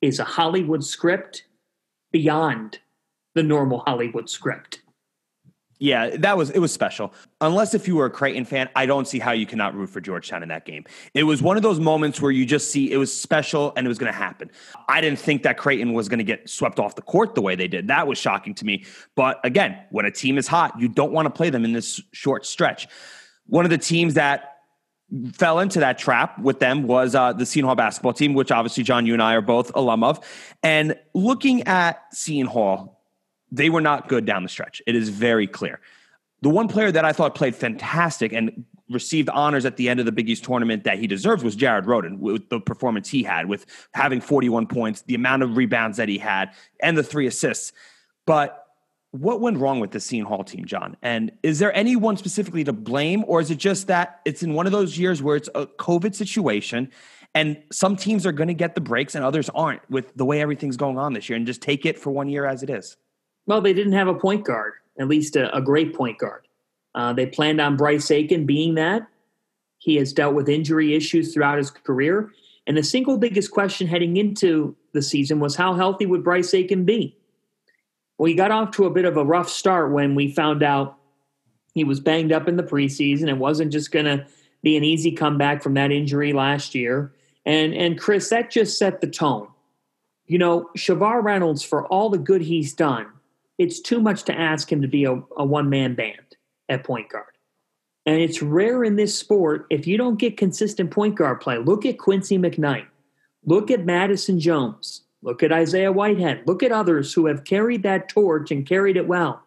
is 0.01 0.19
a 0.19 0.25
Hollywood 0.25 0.85
script 0.85 1.45
beyond 2.13 2.79
the 3.35 3.43
normal 3.43 3.81
Hollywood 3.81 4.31
script. 4.31 4.81
Yeah, 5.81 6.17
that 6.17 6.37
was 6.37 6.51
it 6.51 6.59
was 6.59 6.73
special. 6.73 7.13
Unless 7.41 7.73
if 7.75 7.87
you 7.87 7.95
were 7.95 8.07
a 8.07 8.11
Creighton 8.11 8.45
fan, 8.45 8.69
I 8.75 8.85
don't 8.85 9.07
see 9.07 9.21
how 9.21 9.31
you 9.31 9.47
cannot 9.47 9.75
root 9.75 9.91
for 9.91 10.01
Georgetown 10.01 10.43
in 10.43 10.49
that 10.49 10.65
game. 10.65 10.85
It 11.15 11.23
was 11.23 11.41
one 11.41 11.57
of 11.57 11.63
those 11.63 11.79
moments 11.79 12.21
where 12.21 12.33
you 12.33 12.45
just 12.45 12.73
see 12.73 12.91
it 12.91 12.97
was 12.97 13.15
special 13.15 13.73
and 13.77 13.87
it 13.87 13.89
was 13.89 13.99
going 13.99 14.13
to 14.13 14.19
happen. 14.19 14.51
I 14.89 15.01
didn't 15.01 15.21
think 15.21 15.45
that 15.45 15.57
Creighton 15.57 15.93
was 15.93 16.09
going 16.09 16.19
to 16.19 16.25
get 16.25 16.51
swept 16.51 16.81
off 16.81 16.97
the 16.97 17.03
court 17.03 17.37
the 17.37 17.43
way 17.43 17.55
they 17.55 17.69
did. 17.69 17.87
That 17.89 18.09
was 18.09 18.19
shocking 18.19 18.55
to 18.57 18.65
me. 18.65 18.85
But 19.15 19.41
again, 19.45 19.79
when 19.91 20.05
a 20.05 20.11
team 20.11 20.37
is 20.37 20.49
hot, 20.49 20.79
you 20.81 20.89
don't 20.89 21.13
want 21.13 21.27
to 21.27 21.31
play 21.31 21.51
them 21.51 21.65
in 21.65 21.73
this 21.73 22.01
short 22.13 22.45
stretch. 22.45 22.89
One 23.47 23.65
of 23.65 23.71
the 23.71 23.79
teams 23.79 24.15
that 24.15 24.57
fell 25.33 25.61
into 25.61 25.81
that 25.81 25.97
trap 25.97 26.39
with 26.39 26.59
them 26.59 26.83
was 26.83 27.15
uh, 27.15 27.33
the 27.33 27.47
Seton 27.47 27.67
Hall 27.67 27.77
basketball 27.77 28.13
team, 28.13 28.35
which 28.35 28.51
obviously 28.51 28.83
John, 28.83 29.07
you 29.07 29.13
and 29.13 29.23
I 29.23 29.35
are 29.35 29.41
both 29.41 29.71
alum 29.75 30.03
of. 30.03 30.21
And 30.63 30.97
looking 31.15 31.63
at 31.69 32.03
Seton 32.13 32.47
Hall, 32.47 32.98
they 33.51 33.71
were 33.71 33.81
not 33.81 34.09
good 34.09 34.25
down 34.25 34.43
the 34.43 34.49
stretch. 34.49 34.83
It 34.87 34.95
is 34.95 35.09
very 35.09 35.47
clear. 35.47 35.81
The 36.43 36.49
one 36.49 36.69
player 36.69 36.93
that 36.93 37.05
I 37.05 37.13
thought 37.13 37.35
played 37.35 37.57
fantastic 37.57 38.33
and 38.33 38.65
received 38.91 39.29
honors 39.31 39.65
at 39.65 39.77
the 39.77 39.89
end 39.89 40.01
of 40.01 40.07
the 40.07 40.13
Big 40.13 40.29
East 40.29 40.45
tournament 40.45 40.85
that 40.85 40.99
he 40.99 41.07
deserves 41.07 41.45
was 41.45 41.57
Jared 41.57 41.85
Rhoden 41.85 42.19
with 42.19 42.49
the 42.49 42.61
performance 42.61 43.09
he 43.09 43.23
had, 43.23 43.47
with 43.47 43.67
having 43.93 44.21
41 44.21 44.67
points, 44.67 45.03
the 45.03 45.15
amount 45.15 45.43
of 45.43 45.57
rebounds 45.57 45.97
that 45.99 46.09
he 46.09 46.19
had, 46.19 46.53
and 46.81 46.97
the 46.97 47.03
three 47.03 47.27
assists. 47.27 47.73
But 48.25 48.65
what 49.11 49.41
went 49.41 49.59
wrong 49.59 49.81
with 49.81 49.91
the 49.91 50.01
Seton 50.01 50.27
Hall 50.27 50.45
team, 50.45 50.65
John? 50.65 50.97
And 51.03 51.33
is 51.43 51.59
there 51.59 51.75
anyone 51.75 52.17
specifically 52.17 52.65
to 52.65 52.73
blame, 52.73 53.25
or 53.27 53.41
is 53.41 53.51
it 53.51 53.59
just 53.59 53.87
that 53.89 54.21
it's 54.25 54.43
in 54.43 54.55
one 54.55 54.67
of 54.67 54.73
those 54.73 54.99
years 54.99 55.23
where 55.23 55.37
it's 55.37 55.49
a 55.55 55.67
COVID 55.67 56.15
situation 56.15 56.91
and 57.35 57.63
some 57.71 57.97
teams 57.97 58.27
are 58.27 58.33
going 58.33 58.49
to 58.49 58.55
get 58.55 58.75
the 58.75 58.81
breaks 58.81 59.15
and 59.15 59.25
others 59.25 59.49
aren't 59.51 59.89
with 59.91 60.15
the 60.17 60.25
way 60.25 60.41
everything's 60.41 60.77
going 60.77 60.99
on 60.99 61.13
this 61.13 61.29
year 61.29 61.37
and 61.37 61.47
just 61.47 61.61
take 61.61 61.85
it 61.85 61.99
for 61.99 62.11
one 62.11 62.29
year 62.29 62.47
as 62.47 62.63
it 62.63 62.71
is? 62.71 62.97
Well, 63.49 63.63
they 63.63 63.73
didn't 63.73 63.95
have 63.95 64.09
a 64.09 64.15
point 64.15 64.45
guard, 64.45 64.75
at 65.01 65.09
least 65.09 65.35
a, 65.35 65.55
a 65.57 65.63
great 65.63 65.95
point 65.95 66.19
guard. 66.19 66.47
Uh, 66.95 67.15
they 67.15 67.25
planned 67.25 67.63
on 67.63 67.79
Bryce 67.79 68.11
Aiken 68.11 68.45
being 68.45 68.75
that. 68.75 69.09
He 69.79 69.97
has 69.97 70.13
dealt 70.13 70.35
with 70.35 70.51
injury 70.51 70.95
issues 70.95 71.33
throughout 71.33 71.57
his 71.57 71.71
career. 71.71 72.31
And 72.67 72.77
the 72.77 72.83
single 72.83 73.17
biggest 73.17 73.51
question 73.51 73.87
heading 73.87 74.19
into 74.19 74.77
the 74.93 75.01
season 75.01 75.41
was 75.41 75.57
how 75.57 75.73
healthy 75.75 76.05
would 76.05 76.23
Bryce 76.23 76.53
Aiken 76.53 76.85
be? 76.85 77.17
Well, 78.19 78.27
he 78.27 78.35
got 78.35 78.51
off 78.51 78.73
to 78.73 78.85
a 78.85 78.91
bit 78.91 79.07
of 79.07 79.17
a 79.17 79.25
rough 79.25 79.49
start 79.49 79.93
when 79.93 80.15
we 80.15 80.31
found 80.31 80.63
out 80.63 80.99
he 81.73 81.85
was 81.85 82.01
banged 82.01 82.33
up 82.33 82.49
in 82.49 82.57
the 82.57 82.63
preseason. 82.63 83.29
It 83.29 83.39
wasn't 83.39 83.73
just 83.73 83.93
going 83.93 84.05
to 84.05 84.27
be 84.63 84.77
an 84.77 84.85
easy 84.85 85.13
comeback 85.13 85.63
from 85.63 85.73
that 85.75 85.91
injury 85.91 86.35
last 86.35 86.75
year. 86.75 87.15
And 87.47 87.73
and 87.73 87.99
Chris, 87.99 88.29
that 88.29 88.51
just 88.51 88.77
set 88.77 89.01
the 89.01 89.07
tone. 89.07 89.49
You 90.27 90.37
know, 90.37 90.69
Shavar 90.77 91.23
Reynolds, 91.23 91.63
for 91.63 91.87
all 91.87 92.11
the 92.11 92.19
good 92.19 92.43
he's 92.43 92.75
done, 92.75 93.07
it's 93.59 93.81
too 93.81 94.01
much 94.01 94.23
to 94.25 94.39
ask 94.39 94.71
him 94.71 94.81
to 94.83 94.89
be 94.89 95.05
a, 95.05 95.21
a 95.37 95.45
one 95.45 95.69
man 95.69 95.95
band 95.95 96.37
at 96.69 96.85
point 96.85 97.09
guard. 97.11 97.25
And 98.07 98.21
it's 98.21 98.41
rare 98.41 98.85
in 98.85 98.97
this 98.97 99.19
sport 99.19 99.67
if 99.69 99.87
you 99.87 99.99
don't 99.99 100.19
get 100.19 100.39
consistent 100.39 100.91
point 100.91 101.17
guard 101.17 101.41
play. 101.41 101.59
Look 101.59 101.85
at 101.85 101.99
Quincy 101.99 102.39
McKnight. 102.39 102.87
Look 103.45 103.71
at 103.71 103.85
Madison 103.85 104.41
Jones. 104.41 105.03
Look 105.23 105.43
at 105.43 105.53
Isaiah 105.53 105.93
Whitehead. 105.93 106.43
Look 106.47 106.63
at 106.63 106.73
others 106.73 107.13
who 107.13 107.27
have 107.27 107.45
carried 107.45 107.83
that 107.83 108.09
torch 108.09 108.51
and 108.51 108.67
carried 108.67 108.97
it 108.97 109.09
well. 109.09 109.43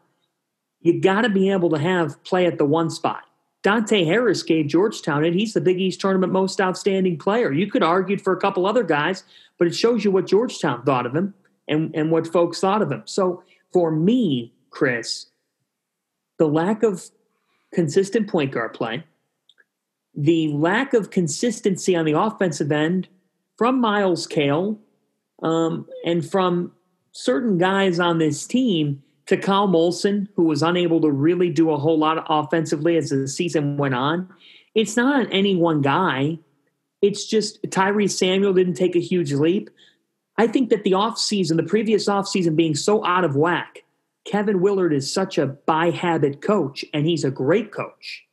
You 0.82 1.00
got 1.00 1.21
to 1.21 1.30
be 1.30 1.50
able 1.50 1.69
to 1.69 1.80
have 1.80 2.21
play 2.24 2.45
at 2.45 2.58
the 2.58 2.65
one 2.65 2.89
spot. 2.89 3.24
Dante 3.63 4.04
Harris 4.04 4.41
gave 4.43 4.67
Georgetown 4.67 5.24
it. 5.24 5.34
He's 5.34 5.54
the 5.54 5.62
Big 5.62 5.80
East 5.80 6.02
tournament 6.02 6.34
most 6.34 6.60
outstanding 6.60 7.17
player. 7.17 7.52
You 7.52 7.67
could 7.67 7.84
argue 7.84 8.17
for 8.17 8.34
a 8.34 8.39
couple 8.39 8.65
other 8.65 8.84
guys, 8.84 9.24
but 9.60 9.67
it 9.67 9.76
shows 9.76 10.04
you 10.04 10.12
what 10.12 10.26
Georgetown 10.26 10.84
thought 10.84 11.06
of 11.06 11.15
him 11.15 11.36
and, 11.67 11.95
and 11.95 12.10
what 12.12 12.28
folks 12.28 12.60
thought 12.60 12.82
of 12.82 12.91
him. 12.91 13.04
So 13.06 13.43
for 13.73 13.91
me, 13.91 14.53
Chris, 14.69 15.27
the 16.38 16.47
lack 16.47 16.84
of 16.84 17.03
consistent 17.73 18.29
point 18.29 18.51
guard 18.51 18.73
play, 18.73 19.03
the 20.15 20.49
lack 20.49 20.93
of 20.93 21.10
consistency 21.10 21.95
on 21.95 22.05
the 22.05 22.17
offensive 22.17 22.71
end 22.71 23.07
from 23.57 23.79
Myles 23.79 24.27
Cale 24.27 24.79
um, 25.43 25.88
and 26.05 26.27
from 26.27 26.71
certain 27.12 27.57
guys 27.57 27.99
on 27.99 28.17
this 28.17 28.45
team 28.45 29.01
to 29.27 29.38
Takal 29.38 29.69
Molson, 29.69 30.27
who 30.36 30.43
was 30.43 30.63
unable 30.63 30.99
to 31.01 31.12
really 31.12 31.49
do 31.49 31.71
a 31.71 31.77
whole 31.77 31.97
lot 31.97 32.25
offensively 32.29 32.97
as 32.97 33.10
the 33.10 33.27
season 33.27 33.77
went 33.77 33.93
on. 33.93 34.27
It's 34.75 34.97
not 34.97 35.15
on 35.15 35.31
any 35.31 35.55
one 35.55 35.81
guy. 35.81 36.39
It's 37.01 37.25
just 37.25 37.62
Tyrese 37.63 38.12
Samuel 38.12 38.53
didn't 38.53 38.75
take 38.75 38.95
a 38.95 38.99
huge 38.99 39.34
leap. 39.34 39.69
I 40.38 40.48
think 40.48 40.70
that 40.70 40.84
the 40.84 40.91
offseason, 40.91 41.58
the 41.58 41.63
previous 41.63 42.08
offseason 42.08 42.56
being 42.56 42.76
so 42.76 43.06
out 43.06 43.24
of 43.24 43.36
whack, 43.36 43.84
Kevin 44.26 44.62
Willard 44.62 44.94
is 44.94 45.12
such 45.12 45.38
a 45.38 45.48
by 45.48 45.89
habit 45.89 46.41
coach, 46.41 46.86
and 46.94 47.06
he's 47.06 47.24
a 47.24 47.32
great 47.32 47.72
coach 47.72 48.24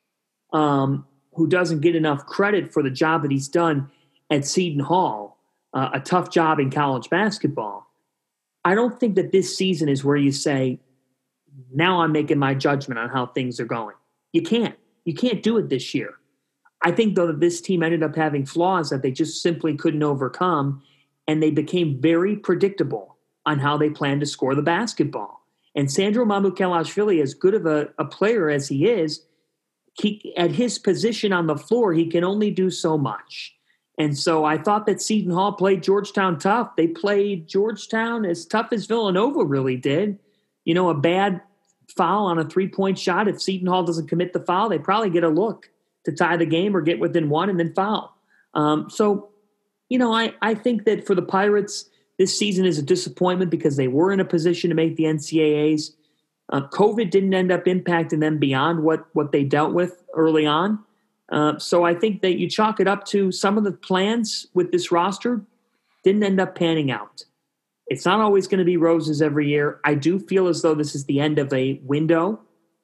um, 0.52 1.06
who 1.34 1.46
doesn't 1.46 1.80
get 1.80 1.96
enough 1.96 2.26
credit 2.26 2.72
for 2.72 2.82
the 2.82 2.90
job 2.90 3.22
that 3.22 3.30
he's 3.30 3.48
done 3.48 3.90
at 4.30 4.44
Seton 4.44 4.80
Hall, 4.80 5.38
uh, 5.72 5.90
a 5.94 6.00
tough 6.00 6.30
job 6.30 6.60
in 6.60 6.70
college 6.70 7.08
basketball. 7.10 7.86
I 8.64 8.74
don't 8.74 8.98
think 9.00 9.14
that 9.16 9.32
this 9.32 9.56
season 9.56 9.88
is 9.88 10.04
where 10.04 10.16
you 10.16 10.32
say, 10.32 10.78
now 11.72 12.02
I'm 12.02 12.12
making 12.12 12.38
my 12.38 12.54
judgment 12.54 12.98
on 12.98 13.08
how 13.08 13.26
things 13.26 13.58
are 13.60 13.64
going. 13.64 13.94
You 14.32 14.42
can't. 14.42 14.76
You 15.04 15.14
can't 15.14 15.42
do 15.42 15.56
it 15.56 15.70
this 15.70 15.94
year. 15.94 16.14
I 16.82 16.92
think, 16.92 17.16
though, 17.16 17.26
that 17.26 17.40
this 17.40 17.60
team 17.60 17.82
ended 17.82 18.02
up 18.02 18.14
having 18.14 18.44
flaws 18.44 18.90
that 18.90 19.02
they 19.02 19.10
just 19.10 19.42
simply 19.42 19.74
couldn't 19.74 20.02
overcome, 20.02 20.82
and 21.28 21.42
they 21.42 21.50
became 21.50 22.00
very 22.00 22.34
predictable 22.34 23.18
on 23.46 23.58
how 23.58 23.76
they 23.76 23.90
plan 23.90 24.18
to 24.20 24.26
score 24.26 24.54
the 24.54 24.62
basketball. 24.62 25.46
And 25.76 25.92
Sandro 25.92 26.24
Mamukelashvili, 26.24 27.22
as 27.22 27.34
good 27.34 27.54
of 27.54 27.66
a, 27.66 27.90
a 27.98 28.04
player 28.04 28.50
as 28.50 28.66
he 28.66 28.88
is, 28.88 29.24
he, 29.92 30.34
at 30.36 30.50
his 30.50 30.78
position 30.78 31.32
on 31.32 31.46
the 31.46 31.56
floor, 31.56 31.92
he 31.92 32.06
can 32.06 32.24
only 32.24 32.50
do 32.50 32.70
so 32.70 32.98
much. 32.98 33.54
And 33.98 34.16
so 34.16 34.44
I 34.44 34.58
thought 34.58 34.86
that 34.86 35.02
Seton 35.02 35.32
Hall 35.32 35.52
played 35.52 35.82
Georgetown 35.82 36.38
tough. 36.38 36.76
They 36.76 36.86
played 36.86 37.48
Georgetown 37.48 38.24
as 38.24 38.46
tough 38.46 38.68
as 38.72 38.86
Villanova 38.86 39.44
really 39.44 39.76
did. 39.76 40.18
You 40.64 40.74
know, 40.74 40.88
a 40.88 40.94
bad 40.94 41.40
foul 41.96 42.26
on 42.26 42.38
a 42.38 42.44
three 42.44 42.68
point 42.68 42.98
shot. 42.98 43.28
If 43.28 43.42
Seton 43.42 43.66
Hall 43.66 43.82
doesn't 43.82 44.08
commit 44.08 44.32
the 44.32 44.40
foul, 44.40 44.68
they 44.68 44.78
probably 44.78 45.10
get 45.10 45.24
a 45.24 45.28
look 45.28 45.68
to 46.04 46.12
tie 46.12 46.36
the 46.36 46.46
game 46.46 46.76
or 46.76 46.80
get 46.80 47.00
within 47.00 47.28
one 47.28 47.50
and 47.50 47.58
then 47.58 47.74
foul. 47.74 48.16
Um, 48.54 48.88
so, 48.88 49.30
you 49.88 49.98
know, 49.98 50.12
I, 50.12 50.34
I 50.42 50.54
think 50.54 50.84
that 50.84 51.06
for 51.06 51.14
the 51.14 51.22
Pirates, 51.22 51.88
this 52.18 52.38
season 52.38 52.64
is 52.64 52.78
a 52.78 52.82
disappointment 52.82 53.50
because 53.50 53.76
they 53.76 53.88
were 53.88 54.12
in 54.12 54.20
a 54.20 54.24
position 54.24 54.70
to 54.70 54.76
make 54.76 54.96
the 54.96 55.04
NCAAs. 55.04 55.92
Uh, 56.50 56.62
COVID 56.68 57.10
didn't 57.10 57.34
end 57.34 57.52
up 57.52 57.64
impacting 57.64 58.20
them 58.20 58.38
beyond 58.38 58.82
what 58.82 59.06
what 59.12 59.32
they 59.32 59.44
dealt 59.44 59.72
with 59.72 60.02
early 60.14 60.46
on. 60.46 60.78
Uh, 61.30 61.58
so 61.58 61.84
I 61.84 61.94
think 61.94 62.22
that 62.22 62.38
you 62.38 62.48
chalk 62.48 62.80
it 62.80 62.88
up 62.88 63.04
to 63.06 63.30
some 63.30 63.58
of 63.58 63.64
the 63.64 63.72
plans 63.72 64.46
with 64.54 64.72
this 64.72 64.90
roster 64.90 65.42
didn't 66.02 66.24
end 66.24 66.40
up 66.40 66.54
panning 66.54 66.90
out. 66.90 67.24
It's 67.86 68.06
not 68.06 68.20
always 68.20 68.46
going 68.46 68.58
to 68.58 68.64
be 68.64 68.76
roses 68.76 69.20
every 69.20 69.48
year. 69.48 69.80
I 69.84 69.94
do 69.94 70.18
feel 70.18 70.48
as 70.48 70.62
though 70.62 70.74
this 70.74 70.94
is 70.94 71.04
the 71.04 71.20
end 71.20 71.38
of 71.38 71.52
a 71.52 71.80
window 71.84 72.40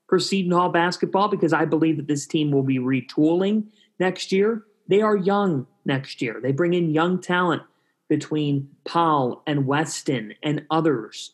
for 0.09 0.19
Seton 0.19 0.53
Hall 0.53 0.69
basketball 0.69 1.29
because 1.29 1.53
I 1.53 1.65
believe 1.65 1.97
that 1.97 2.07
this 2.07 2.27
team 2.27 2.51
will 2.51 2.63
be 2.63 2.79
retooling 2.79 3.65
next 3.99 4.33
year. 4.33 4.65
They 4.89 5.01
are 5.01 5.17
young 5.17 5.67
next 5.85 6.23
year. 6.23 6.41
They 6.43 6.53
bring 6.53 6.75
in 6.75 6.91
young 6.91 7.21
talent 7.21 7.63
between 8.09 8.69
Powell 8.85 9.43
and 9.47 9.67
Weston 9.67 10.35
and 10.43 10.65
others. 10.71 11.33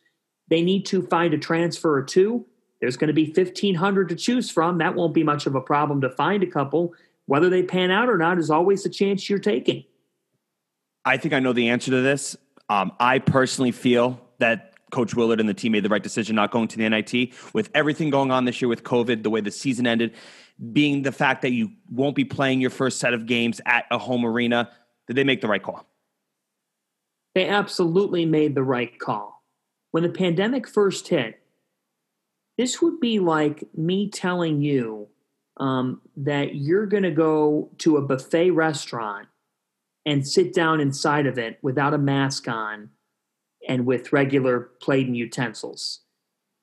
They 0.48 0.62
need 0.62 0.86
to 0.86 1.02
find 1.02 1.34
a 1.34 1.38
transfer 1.38 1.96
or 1.96 2.02
two. 2.02 2.46
There's 2.80 2.96
going 2.96 3.08
to 3.08 3.14
be 3.14 3.26
1,500 3.26 4.08
to 4.08 4.16
choose 4.16 4.50
from. 4.50 4.78
That 4.78 4.94
won't 4.94 5.14
be 5.14 5.22
much 5.22 5.46
of 5.46 5.54
a 5.54 5.60
problem 5.60 6.00
to 6.00 6.10
find 6.10 6.42
a 6.42 6.46
couple. 6.46 6.94
Whether 7.26 7.50
they 7.50 7.62
pan 7.62 7.90
out 7.90 8.08
or 8.08 8.18
not 8.18 8.38
is 8.38 8.50
always 8.50 8.84
a 8.86 8.88
chance 8.88 9.28
you're 9.28 9.38
taking. 9.38 9.84
I 11.04 11.16
think 11.16 11.34
I 11.34 11.40
know 11.40 11.52
the 11.52 11.68
answer 11.68 11.90
to 11.90 12.00
this. 12.00 12.36
Um, 12.68 12.92
I 12.98 13.18
personally 13.18 13.72
feel 13.72 14.20
that 14.38 14.74
Coach 14.90 15.14
Willard 15.14 15.40
and 15.40 15.48
the 15.48 15.54
team 15.54 15.72
made 15.72 15.84
the 15.84 15.88
right 15.88 16.02
decision 16.02 16.36
not 16.36 16.50
going 16.50 16.68
to 16.68 16.76
the 16.76 16.88
NIT. 16.88 17.32
With 17.52 17.70
everything 17.74 18.10
going 18.10 18.30
on 18.30 18.44
this 18.44 18.60
year 18.60 18.68
with 18.68 18.82
COVID, 18.82 19.22
the 19.22 19.30
way 19.30 19.40
the 19.40 19.50
season 19.50 19.86
ended, 19.86 20.14
being 20.72 21.02
the 21.02 21.12
fact 21.12 21.42
that 21.42 21.52
you 21.52 21.70
won't 21.90 22.14
be 22.14 22.24
playing 22.24 22.60
your 22.60 22.70
first 22.70 22.98
set 22.98 23.14
of 23.14 23.26
games 23.26 23.60
at 23.66 23.86
a 23.90 23.98
home 23.98 24.24
arena, 24.24 24.70
did 25.06 25.16
they 25.16 25.24
make 25.24 25.40
the 25.40 25.48
right 25.48 25.62
call? 25.62 25.86
They 27.34 27.48
absolutely 27.48 28.26
made 28.26 28.54
the 28.54 28.62
right 28.62 28.98
call. 28.98 29.42
When 29.92 30.02
the 30.02 30.10
pandemic 30.10 30.68
first 30.68 31.08
hit, 31.08 31.40
this 32.58 32.82
would 32.82 33.00
be 33.00 33.18
like 33.18 33.64
me 33.74 34.10
telling 34.10 34.60
you 34.60 35.08
um, 35.56 36.00
that 36.16 36.56
you're 36.56 36.86
going 36.86 37.02
to 37.04 37.10
go 37.10 37.70
to 37.78 37.96
a 37.96 38.02
buffet 38.02 38.50
restaurant 38.50 39.28
and 40.06 40.26
sit 40.26 40.52
down 40.52 40.80
inside 40.80 41.26
of 41.26 41.38
it 41.38 41.58
without 41.62 41.94
a 41.94 41.98
mask 41.98 42.48
on 42.48 42.90
and 43.68 43.86
with 43.86 44.12
regular 44.12 44.70
plate 44.80 45.06
and 45.06 45.16
utensils. 45.16 46.00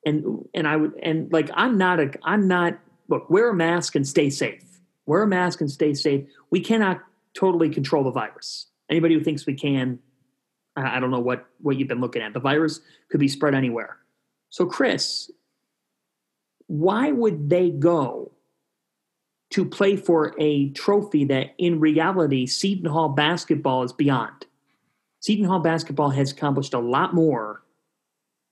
And 0.06 0.44
and 0.54 0.66
I 0.66 0.76
would 0.76 0.94
and 1.02 1.32
like 1.32 1.50
I'm 1.54 1.76
not 1.76 2.00
a 2.00 2.12
I'm 2.22 2.46
not 2.48 2.78
look, 3.08 3.28
wear 3.30 3.50
a 3.50 3.54
mask 3.54 3.94
and 3.94 4.06
stay 4.06 4.30
safe. 4.30 4.64
Wear 5.06 5.22
a 5.22 5.26
mask 5.26 5.60
and 5.60 5.70
stay 5.70 5.94
safe. 5.94 6.26
We 6.50 6.60
cannot 6.60 7.00
totally 7.34 7.70
control 7.70 8.04
the 8.04 8.10
virus. 8.10 8.66
Anybody 8.90 9.14
who 9.14 9.24
thinks 9.24 9.46
we 9.46 9.54
can, 9.54 9.98
I 10.76 11.00
don't 11.00 11.10
know 11.10 11.20
what 11.20 11.46
what 11.60 11.76
you've 11.76 11.88
been 11.88 12.00
looking 12.00 12.22
at. 12.22 12.32
The 12.32 12.40
virus 12.40 12.80
could 13.10 13.20
be 13.20 13.28
spread 13.28 13.54
anywhere. 13.54 13.96
So 14.50 14.66
Chris, 14.66 15.30
why 16.66 17.10
would 17.10 17.50
they 17.50 17.70
go 17.70 18.32
to 19.50 19.64
play 19.64 19.96
for 19.96 20.34
a 20.38 20.70
trophy 20.70 21.24
that 21.24 21.54
in 21.58 21.80
reality 21.80 22.46
Seton 22.46 22.90
Hall 22.90 23.08
basketball 23.08 23.82
is 23.82 23.92
beyond. 23.92 24.46
Seton 25.20 25.46
Hall 25.46 25.60
basketball 25.60 26.10
has 26.10 26.32
accomplished 26.32 26.74
a 26.74 26.78
lot 26.78 27.14
more 27.14 27.62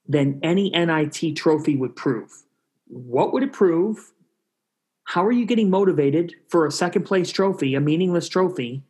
than 0.07 0.39
any 0.41 0.69
NIT 0.69 1.35
trophy 1.35 1.75
would 1.75 1.95
prove. 1.95 2.43
What 2.87 3.33
would 3.33 3.43
it 3.43 3.53
prove? 3.53 4.11
How 5.07 5.25
are 5.25 5.31
you 5.31 5.45
getting 5.45 5.69
motivated 5.69 6.35
for 6.49 6.65
a 6.65 6.71
second 6.71 7.03
place 7.03 7.31
trophy, 7.31 7.75
a 7.75 7.79
meaningless 7.79 8.27
trophy? 8.27 8.83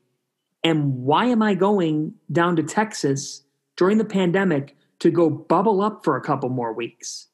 And 0.64 1.04
why 1.04 1.26
am 1.26 1.44
I 1.44 1.54
going 1.54 2.16
down 2.32 2.56
to 2.56 2.64
Texas 2.64 3.44
during 3.76 4.00
the 4.00 4.04
pandemic 4.04 4.76
to 4.98 5.12
go 5.12 5.30
bubble 5.30 5.80
up 5.80 6.04
for 6.04 6.18
a 6.18 6.22
couple 6.22 6.50
more 6.50 6.74
weeks? 6.74 7.28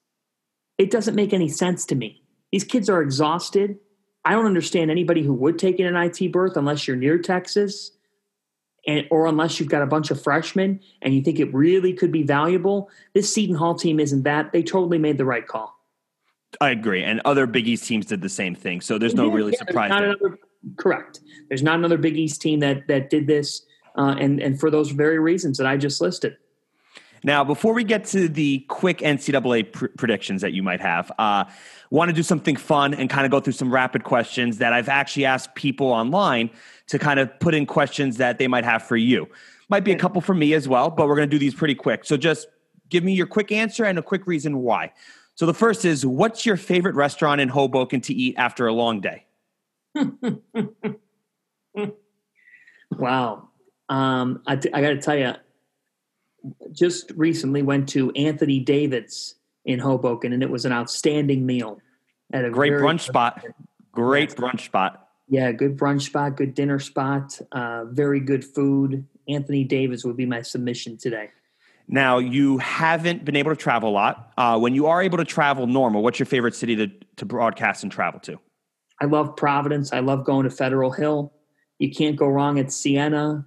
It 0.78 0.92
doesn't 0.92 1.16
make 1.16 1.32
any 1.32 1.48
sense 1.48 1.86
to 1.86 1.96
me. 1.96 2.24
These 2.52 2.66
kids 2.66 2.90
are 2.90 3.02
exhausted. 3.02 3.80
I 4.26 4.34
don't 4.34 4.46
understand 4.46 4.92
anybody 4.92 5.24
who 5.24 5.34
would 5.34 5.58
take 5.58 5.80
an 5.80 5.94
NIT 5.94 6.34
berth 6.34 6.58
unless 6.58 6.86
you're 6.86 6.98
near 6.98 7.18
Texas 7.18 7.92
and 8.86 9.08
or 9.10 9.28
unless 9.28 9.62
you've 9.62 9.70
got 9.70 9.82
a 9.82 9.88
bunch 9.88 10.12
of 10.12 10.22
freshmen 10.22 10.82
and 11.02 11.14
you 11.14 11.22
think 11.22 11.40
it 11.40 11.54
really 11.54 11.94
could 11.94 12.12
be 12.12 12.24
valuable. 12.24 12.90
This 13.14 13.34
Seton 13.34 13.56
Hall 13.56 13.76
team 13.76 14.02
isn't 14.02 14.24
that. 14.24 14.52
They 14.52 14.62
totally 14.62 14.98
made 14.98 15.18
the 15.18 15.26
right 15.26 15.48
call. 15.48 15.73
I 16.62 16.70
agree. 16.70 17.04
And 17.04 17.22
other 17.26 17.46
Big 17.46 17.68
East 17.68 17.86
teams 17.86 18.06
did 18.06 18.22
the 18.22 18.30
same 18.30 18.56
thing. 18.56 18.82
So 18.82 18.98
there's 18.98 19.16
no 19.16 19.28
really 19.28 19.54
yeah, 19.54 19.60
surprise. 19.60 19.92
Another, 19.92 20.38
correct. 20.78 21.20
There's 21.50 21.64
not 21.64 21.76
another 21.76 21.98
Big 21.98 22.18
East 22.18 22.42
team 22.42 22.60
that 22.60 22.88
that 22.88 23.10
did 23.10 23.28
this 23.28 23.66
uh, 23.98 24.16
and 24.20 24.42
and 24.42 24.60
for 24.60 24.70
those 24.70 24.92
very 24.92 25.20
reasons 25.20 25.58
that 25.58 25.68
I 25.68 25.78
just 25.78 26.02
listed. 26.02 26.38
Now, 27.26 27.44
before 27.44 27.74
we 27.74 27.86
get 27.86 28.04
to 28.08 28.28
the 28.28 28.60
quick 28.68 28.98
NCAA 28.98 29.72
pr- 29.72 29.88
predictions 29.98 30.42
that 30.42 30.52
you 30.52 30.62
might 30.62 30.82
have, 30.82 31.10
uh, 31.18 31.46
want 31.90 32.10
to 32.10 32.14
do 32.14 32.24
something 32.24 32.58
fun 32.58 32.94
and 32.94 33.10
kind 33.10 33.26
of 33.26 33.32
go 33.32 33.40
through 33.40 33.54
some 33.54 33.72
rapid 33.72 34.04
questions 34.04 34.58
that 34.58 34.74
I've 34.74 34.90
actually 34.90 35.24
asked 35.24 35.56
people 35.56 35.88
online 35.88 36.50
to 36.88 37.00
kind 37.00 37.22
of 37.22 37.40
put 37.40 37.54
in 37.54 37.66
questions 37.66 38.18
that 38.18 38.40
they 38.40 38.48
might 38.50 38.66
have 38.66 38.84
for 38.84 38.98
you. 38.98 39.30
Might 39.70 39.86
be 39.86 39.94
a 39.94 39.98
couple 39.98 40.20
for 40.20 40.34
me 40.34 40.54
as 40.54 40.68
well, 40.68 40.90
but 40.90 41.08
we're 41.08 41.16
going 41.16 41.30
to 41.30 41.34
do 41.34 41.40
these 41.40 41.56
pretty 41.56 41.76
quick. 41.76 42.04
So 42.04 42.18
just 42.18 42.48
give 42.90 43.06
me 43.06 43.14
your 43.14 43.28
quick 43.28 43.54
answer 43.54 43.86
and 43.86 43.98
a 43.98 44.04
quick 44.04 44.28
reason 44.28 44.58
why. 44.58 44.92
So 45.36 45.46
the 45.46 45.54
first 45.54 45.86
is 45.86 46.06
what's 46.06 46.46
your 46.46 46.58
favorite 46.58 46.96
restaurant 46.96 47.42
in 47.42 47.50
Hoboken 47.50 48.02
to 48.02 48.14
eat 48.14 48.36
after 48.38 48.68
a 48.68 48.74
long 48.74 49.02
day? 49.02 49.26
wow. 52.92 53.50
Um, 53.90 54.42
I, 54.46 54.56
t- 54.56 54.70
I 54.74 54.82
got 54.82 54.90
to 54.90 55.02
tell 55.02 55.18
you, 55.18 55.34
just 56.72 57.12
recently 57.16 57.62
went 57.62 57.90
to 57.90 58.12
Anthony 58.12 58.60
David's 58.60 59.36
in 59.66 59.80
Hoboken, 59.80 60.34
and 60.34 60.44
it 60.44 60.50
was 60.50 60.66
an 60.66 60.74
outstanding 60.74 61.46
meal 61.46 61.80
at 62.34 62.44
a 62.46 62.50
great 62.50 62.74
brunch 62.74 63.02
spot. 63.02 63.44
Great 63.92 64.32
brunch 64.32 64.62
spot. 64.62 65.08
Yeah, 65.30 65.52
good 65.52 65.78
brunch 65.78 66.02
spot, 66.02 66.36
good 66.36 66.54
dinner 66.54 66.80
spot, 66.80 67.40
uh, 67.54 67.86
very 67.86 68.20
good 68.20 68.44
food. 68.44 69.06
Anthony 69.28 69.64
Davis 69.64 70.04
would 70.04 70.18
be 70.18 70.26
my 70.26 70.42
submission 70.42 70.98
today. 70.98 71.30
Now, 71.88 72.18
you 72.18 72.58
haven't 72.60 73.26
been 73.26 73.36
able 73.36 73.52
to 73.52 73.56
travel 73.56 73.90
a 73.90 73.92
lot. 73.92 74.34
Uh, 74.38 74.58
when 74.60 74.74
you 74.74 74.88
are 74.88 75.02
able 75.02 75.18
to 75.18 75.26
travel 75.26 75.68
normal, 75.68 76.02
what's 76.02 76.18
your 76.18 76.26
favorite 76.26 76.56
city 76.56 76.76
to, 76.76 76.88
to 77.18 77.26
broadcast 77.26 77.84
and 77.84 77.92
travel 77.92 78.20
to? 78.22 78.40
I 79.02 79.06
love 79.06 79.36
Providence. 79.36 79.92
I 79.92 80.00
love 80.00 80.24
going 80.24 80.46
to 80.46 80.50
Federal 80.50 80.92
Hill. 80.92 81.34
You 81.80 81.92
can't 81.92 82.16
go 82.16 82.28
wrong 82.28 82.60
at 82.60 82.72
Siena, 82.72 83.46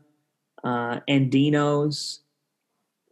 uh, 0.63 1.01
Andino's. 1.09 2.21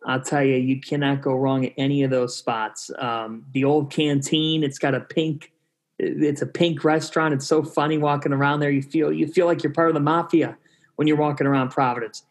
I'll 0.06 0.20
tell 0.20 0.44
you, 0.44 0.56
you 0.56 0.80
cannot 0.80 1.22
go 1.22 1.34
wrong 1.34 1.64
at 1.64 1.72
any 1.78 2.02
of 2.02 2.10
those 2.10 2.36
spots. 2.36 2.90
Um, 2.98 3.46
the 3.52 3.64
old 3.64 3.90
canteen, 3.90 4.62
it's 4.62 4.78
got 4.78 4.94
a 4.94 5.00
pink, 5.00 5.52
it's 5.98 6.42
a 6.42 6.46
pink 6.46 6.84
restaurant. 6.84 7.32
It's 7.32 7.46
so 7.46 7.62
funny 7.62 7.96
walking 7.96 8.32
around 8.32 8.60
there. 8.60 8.70
You 8.70 8.82
feel 8.82 9.10
you 9.10 9.26
feel 9.26 9.46
like 9.46 9.62
you're 9.62 9.72
part 9.72 9.88
of 9.88 9.94
the 9.94 10.00
mafia 10.00 10.58
when 10.96 11.08
you're 11.08 11.16
walking 11.16 11.46
around 11.46 11.70
Providence. 11.70 12.24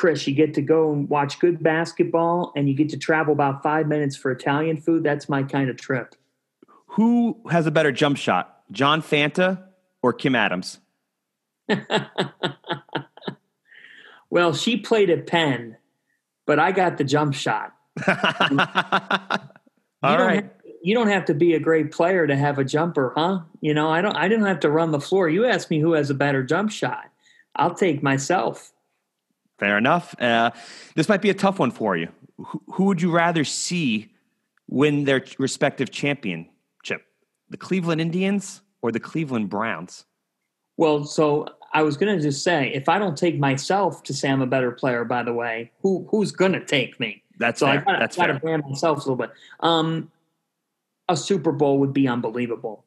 Chris, 0.00 0.26
you 0.26 0.34
get 0.34 0.54
to 0.54 0.62
go 0.62 0.92
and 0.92 1.10
watch 1.10 1.38
good 1.40 1.62
basketball, 1.62 2.52
and 2.56 2.66
you 2.66 2.74
get 2.74 2.88
to 2.88 2.96
travel 2.96 3.34
about 3.34 3.62
five 3.62 3.86
minutes 3.86 4.16
for 4.16 4.30
Italian 4.32 4.78
food. 4.78 5.04
That's 5.04 5.28
my 5.28 5.42
kind 5.42 5.68
of 5.68 5.76
trip. 5.76 6.14
Who 6.86 7.38
has 7.50 7.66
a 7.66 7.70
better 7.70 7.92
jump 7.92 8.16
shot, 8.16 8.62
John 8.72 9.02
Fanta 9.02 9.62
or 10.02 10.14
Kim 10.14 10.34
Adams? 10.34 10.78
Well, 14.30 14.54
she 14.54 14.76
played 14.76 15.10
at 15.10 15.26
Penn, 15.26 15.76
but 16.46 16.60
I 16.60 16.70
got 16.70 16.98
the 16.98 17.04
jump 17.04 17.34
shot. 17.34 17.74
All 18.08 18.14
you 18.16 18.56
don't 18.56 20.26
right. 20.26 20.44
have, 20.44 20.50
you 20.82 20.94
don't 20.94 21.08
have 21.08 21.24
to 21.26 21.34
be 21.34 21.54
a 21.54 21.60
great 21.60 21.90
player 21.90 22.26
to 22.26 22.36
have 22.36 22.58
a 22.58 22.64
jumper, 22.64 23.12
huh? 23.16 23.40
You 23.60 23.74
know, 23.74 23.90
I 23.90 24.00
don't 24.00 24.16
I 24.16 24.28
didn't 24.28 24.46
have 24.46 24.60
to 24.60 24.70
run 24.70 24.92
the 24.92 25.00
floor. 25.00 25.28
You 25.28 25.46
asked 25.46 25.68
me 25.68 25.80
who 25.80 25.94
has 25.94 26.10
a 26.10 26.14
better 26.14 26.44
jump 26.44 26.70
shot. 26.70 27.10
I'll 27.56 27.74
take 27.74 28.04
myself. 28.04 28.72
Fair 29.60 29.76
enough. 29.76 30.14
Uh, 30.20 30.50
this 30.94 31.08
might 31.08 31.20
be 31.20 31.28
a 31.28 31.34
tough 31.34 31.58
one 31.58 31.70
for 31.70 31.94
you. 31.94 32.08
Who, 32.38 32.62
who 32.72 32.84
would 32.84 33.02
you 33.02 33.10
rather 33.12 33.44
see 33.44 34.10
win 34.68 35.04
their 35.04 35.22
respective 35.38 35.90
championship? 35.90 37.04
The 37.50 37.58
Cleveland 37.58 38.00
Indians 38.00 38.62
or 38.80 38.90
the 38.90 39.00
Cleveland 39.00 39.50
Browns? 39.50 40.06
Well, 40.78 41.04
so 41.04 41.46
I 41.74 41.82
was 41.82 41.98
going 41.98 42.16
to 42.16 42.22
just 42.22 42.42
say, 42.42 42.72
if 42.72 42.88
I 42.88 42.98
don't 42.98 43.18
take 43.18 43.38
myself 43.38 44.02
to 44.04 44.14
say 44.14 44.30
I'm 44.30 44.40
a 44.40 44.46
better 44.46 44.70
player, 44.72 45.04
by 45.04 45.22
the 45.22 45.34
way, 45.34 45.70
who 45.82 46.06
who's 46.10 46.32
going 46.32 46.52
to 46.52 46.64
take 46.64 46.98
me? 46.98 47.22
That's 47.38 47.60
So 47.60 47.66
I 47.66 47.80
fair. 47.80 47.98
That's 47.98 48.16
gotta 48.16 48.32
fair. 48.34 48.40
brand 48.40 48.62
myself 48.66 48.96
a 48.98 49.00
little 49.00 49.16
bit. 49.16 49.30
Um, 49.60 50.10
a 51.08 51.16
Super 51.16 51.52
Bowl 51.52 51.78
would 51.80 51.92
be 51.92 52.08
unbelievable. 52.08 52.86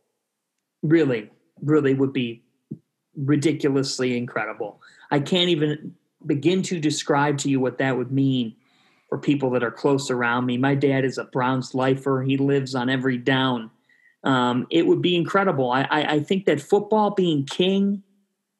Really, 0.81 1.29
really 1.61 1.93
would 1.93 2.13
be 2.13 2.41
ridiculously 3.15 4.17
incredible. 4.17 4.81
I 5.11 5.19
can't 5.19 5.49
even 5.49 5.93
begin 6.25 6.61
to 6.63 6.79
describe 6.79 7.37
to 7.39 7.49
you 7.49 7.59
what 7.59 7.77
that 7.77 7.97
would 7.97 8.11
mean 8.11 8.55
for 9.09 9.17
people 9.17 9.49
that 9.51 9.63
are 9.63 9.71
close 9.71 10.09
around 10.09 10.45
me. 10.45 10.57
My 10.57 10.75
dad 10.75 11.05
is 11.05 11.17
a 11.17 11.25
Browns 11.25 11.75
lifer. 11.75 12.23
He 12.23 12.37
lives 12.37 12.73
on 12.75 12.89
every 12.89 13.17
down. 13.17 13.69
Um, 14.23 14.67
it 14.71 14.87
would 14.87 15.01
be 15.01 15.15
incredible. 15.15 15.71
I, 15.71 15.83
I, 15.89 16.13
I 16.13 16.19
think 16.21 16.45
that 16.45 16.61
football 16.61 17.11
being 17.11 17.45
king 17.45 18.03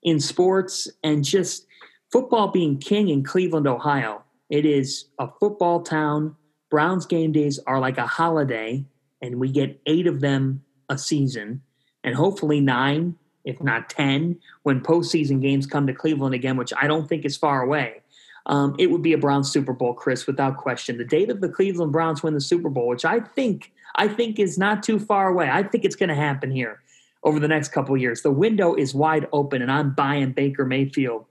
in 0.03 0.19
sports 0.19 0.89
and 1.03 1.23
just 1.23 1.65
football 2.11 2.49
being 2.49 2.77
king 2.77 3.09
in 3.09 3.23
Cleveland, 3.23 3.67
Ohio. 3.67 4.23
It 4.49 4.65
is 4.65 5.05
a 5.17 5.27
football 5.39 5.81
town. 5.81 6.35
Browns 6.69 7.05
game 7.05 7.31
days 7.31 7.59
are 7.65 7.79
like 7.79 7.97
a 7.97 8.05
holiday, 8.05 8.85
and 9.21 9.39
we 9.39 9.49
get 9.49 9.79
eight 9.85 10.05
of 10.05 10.21
them 10.21 10.63
a 10.89 10.97
season, 10.97 11.61
and 12.03 12.13
hopefully 12.13 12.59
nine, 12.59 13.15
if 13.45 13.61
not 13.61 13.89
10, 13.89 14.39
when 14.63 14.81
postseason 14.81 15.41
games 15.41 15.65
come 15.65 15.87
to 15.87 15.93
Cleveland 15.93 16.33
again, 16.33 16.57
which 16.57 16.73
I 16.79 16.87
don't 16.87 17.07
think 17.07 17.25
is 17.25 17.37
far 17.37 17.61
away. 17.61 18.01
Um, 18.45 18.75
it 18.77 18.91
would 18.91 19.01
be 19.01 19.13
a 19.13 19.17
Browns 19.17 19.51
Super 19.51 19.73
Bowl, 19.73 19.93
Chris, 19.93 20.27
without 20.27 20.57
question. 20.57 20.97
The 20.97 21.05
day 21.05 21.25
that 21.25 21.41
the 21.41 21.49
Cleveland 21.49 21.91
Browns 21.91 22.23
win 22.23 22.33
the 22.33 22.41
Super 22.41 22.69
Bowl, 22.69 22.87
which 22.87 23.05
I 23.05 23.19
think 23.19 23.71
I 23.95 24.07
think 24.07 24.39
is 24.39 24.57
not 24.57 24.83
too 24.83 24.99
far 24.99 25.29
away. 25.29 25.49
I 25.49 25.63
think 25.63 25.85
it's 25.85 25.95
going 25.95 26.09
to 26.09 26.15
happen 26.15 26.51
here 26.51 26.81
over 27.23 27.39
the 27.39 27.47
next 27.47 27.69
couple 27.69 27.95
of 27.95 28.01
years. 28.01 28.21
The 28.21 28.31
window 28.31 28.75
is 28.75 28.93
wide 28.93 29.27
open, 29.31 29.61
and 29.61 29.71
I'm 29.71 29.93
buying 29.93 30.31
Baker 30.31 30.65
Mayfield 30.65 31.25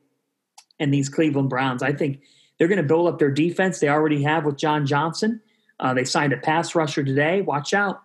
and 0.79 0.93
these 0.93 1.09
Cleveland 1.09 1.51
Browns. 1.51 1.83
I 1.83 1.93
think 1.93 2.21
they're 2.59 2.69
going 2.69 2.79
to 2.79 2.83
build 2.83 3.09
up 3.09 3.19
their 3.19 3.31
defense. 3.31 3.81
They 3.81 3.89
already 3.89 4.23
have 4.23 4.45
with 4.45 4.57
John 4.57 4.87
Johnson. 4.87 5.41
Uh, 5.81 5.93
they 5.93 6.05
signed 6.05 6.33
a 6.33 6.37
pass 6.37 6.75
rusher 6.75 7.03
today. 7.03 7.43
Watch 7.43 7.75
out. 7.75 8.03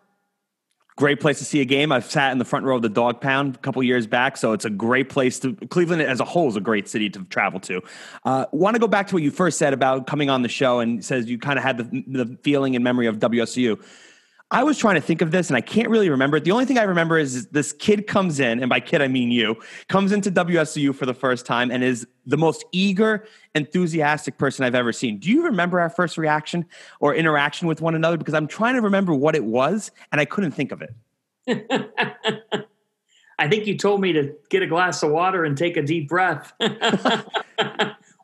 Great 0.97 1.19
place 1.19 1.37
to 1.37 1.45
see 1.45 1.61
a 1.61 1.65
game. 1.65 1.91
I've 1.91 2.09
sat 2.09 2.31
in 2.31 2.39
the 2.39 2.45
front 2.45 2.65
row 2.65 2.75
of 2.75 2.81
the 2.81 2.89
Dog 2.89 3.21
Pound 3.21 3.55
a 3.55 3.59
couple 3.59 3.83
years 3.83 4.07
back, 4.07 4.35
so 4.35 4.53
it's 4.53 4.65
a 4.65 4.69
great 4.69 5.09
place 5.09 5.37
to. 5.41 5.53
Cleveland 5.69 6.01
as 6.01 6.19
a 6.19 6.25
whole 6.25 6.49
is 6.49 6.55
a 6.55 6.59
great 6.59 6.89
city 6.89 7.07
to 7.11 7.23
travel 7.25 7.59
to. 7.61 7.83
Uh, 8.25 8.45
Want 8.51 8.73
to 8.73 8.79
go 8.79 8.87
back 8.87 9.05
to 9.07 9.13
what 9.13 9.21
you 9.21 9.29
first 9.29 9.59
said 9.59 9.73
about 9.73 10.07
coming 10.07 10.31
on 10.31 10.41
the 10.41 10.49
show 10.49 10.79
and 10.79 11.05
says 11.05 11.29
you 11.29 11.37
kind 11.37 11.59
of 11.59 11.63
had 11.63 11.77
the, 11.77 12.03
the 12.07 12.37
feeling 12.41 12.75
and 12.75 12.83
memory 12.83 13.05
of 13.05 13.19
WSU. 13.19 13.79
I 14.49 14.63
was 14.63 14.77
trying 14.77 14.95
to 14.95 15.01
think 15.01 15.21
of 15.21 15.31
this 15.31 15.49
and 15.49 15.57
I 15.57 15.61
can't 15.61 15.89
really 15.89 16.09
remember 16.09 16.37
it. 16.37 16.45
The 16.45 16.51
only 16.51 16.63
thing 16.63 16.77
I 16.77 16.83
remember 16.83 17.17
is 17.17 17.47
this 17.47 17.73
kid 17.73 18.07
comes 18.07 18.39
in, 18.39 18.61
and 18.61 18.69
by 18.69 18.79
kid 18.79 19.01
I 19.01 19.09
mean 19.09 19.29
you, 19.29 19.57
comes 19.89 20.13
into 20.13 20.31
WSU 20.31 20.95
for 20.95 21.05
the 21.05 21.13
first 21.13 21.45
time 21.45 21.69
and 21.69 21.83
is 21.83 22.07
the 22.25 22.37
most 22.37 22.63
eager, 22.71 23.25
enthusiastic 23.55 24.37
person 24.37 24.63
I've 24.63 24.75
ever 24.75 24.93
seen. 24.93 25.19
Do 25.19 25.29
you 25.29 25.43
remember 25.43 25.81
our 25.81 25.89
first 25.89 26.17
reaction 26.17 26.65
or 27.01 27.13
interaction 27.13 27.67
with 27.67 27.81
one 27.81 27.93
another? 27.93 28.15
Because 28.15 28.33
I'm 28.33 28.47
trying 28.47 28.75
to 28.75 28.81
remember 28.81 29.13
what 29.13 29.35
it 29.35 29.43
was 29.43 29.91
and 30.13 30.21
I 30.21 30.25
couldn't 30.25 30.51
think 30.51 30.71
of 30.71 30.81
it. 30.81 30.93
I 33.39 33.47
think 33.47 33.67
you 33.67 33.77
told 33.77 33.99
me 34.01 34.13
to 34.13 34.33
get 34.49 34.63
a 34.63 34.67
glass 34.67 35.03
of 35.03 35.11
water 35.11 35.43
and 35.43 35.57
take 35.57 35.75
a 35.75 35.81
deep 35.81 36.07
breath. 36.07 36.53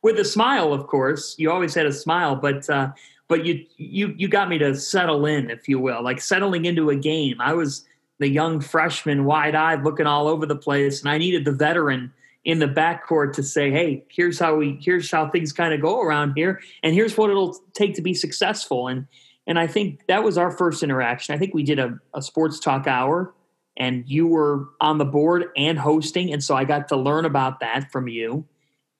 With 0.03 0.19
a 0.19 0.25
smile, 0.25 0.73
of 0.73 0.87
course. 0.87 1.35
You 1.37 1.51
always 1.51 1.75
had 1.75 1.85
a 1.85 1.93
smile, 1.93 2.35
but 2.35 2.69
uh, 2.69 2.91
but 3.27 3.45
you 3.45 3.65
you 3.77 4.13
you 4.17 4.27
got 4.27 4.49
me 4.49 4.57
to 4.59 4.75
settle 4.75 5.25
in, 5.25 5.49
if 5.49 5.67
you 5.67 5.79
will, 5.79 6.03
like 6.03 6.21
settling 6.21 6.65
into 6.65 6.89
a 6.89 6.95
game. 6.95 7.39
I 7.39 7.53
was 7.53 7.85
the 8.19 8.27
young 8.27 8.59
freshman, 8.59 9.25
wide 9.25 9.55
eyed, 9.55 9.83
looking 9.83 10.07
all 10.07 10.27
over 10.27 10.45
the 10.45 10.55
place, 10.55 11.01
and 11.01 11.09
I 11.09 11.17
needed 11.17 11.45
the 11.45 11.51
veteran 11.51 12.13
in 12.45 12.59
the 12.59 12.67
backcourt 12.67 13.33
to 13.33 13.43
say, 13.43 13.71
"Hey, 13.71 14.05
here's 14.09 14.39
how 14.39 14.55
we 14.55 14.79
here's 14.81 15.09
how 15.09 15.29
things 15.29 15.53
kind 15.53 15.73
of 15.73 15.81
go 15.81 16.01
around 16.01 16.33
here, 16.35 16.61
and 16.83 16.93
here's 16.93 17.17
what 17.17 17.29
it'll 17.29 17.57
take 17.73 17.95
to 17.95 18.01
be 18.01 18.13
successful." 18.13 18.87
And 18.87 19.07
and 19.47 19.57
I 19.59 19.67
think 19.67 20.05
that 20.07 20.23
was 20.23 20.37
our 20.37 20.51
first 20.51 20.83
interaction. 20.83 21.35
I 21.35 21.37
think 21.37 21.53
we 21.53 21.63
did 21.63 21.79
a, 21.79 21.99
a 22.13 22.21
sports 22.21 22.59
talk 22.59 22.87
hour, 22.87 23.33
and 23.77 24.03
you 24.07 24.27
were 24.27 24.69
on 24.79 24.97
the 24.97 25.05
board 25.05 25.45
and 25.55 25.79
hosting, 25.79 26.31
and 26.31 26.43
so 26.43 26.55
I 26.55 26.65
got 26.65 26.89
to 26.89 26.97
learn 26.97 27.25
about 27.25 27.61
that 27.61 27.91
from 27.91 28.07
you 28.07 28.45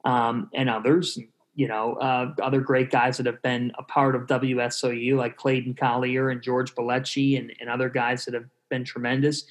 um, 0.05 0.49
and 0.53 0.69
others. 0.69 1.19
You 1.55 1.67
know, 1.67 1.93
uh, 1.95 2.33
other 2.41 2.61
great 2.61 2.89
guys 2.89 3.17
that 3.17 3.25
have 3.27 3.41
been 3.41 3.71
a 3.77 3.83
part 3.83 4.15
of 4.15 4.23
WSOU, 4.23 5.15
like 5.15 5.37
Clayton 5.37 5.75
Collier 5.75 6.29
and 6.29 6.41
George 6.41 6.73
Bellecci, 6.73 7.37
and, 7.37 7.53
and 7.59 7.69
other 7.69 7.89
guys 7.89 8.25
that 8.25 8.33
have 8.33 8.45
been 8.69 8.83
tremendous. 8.83 9.43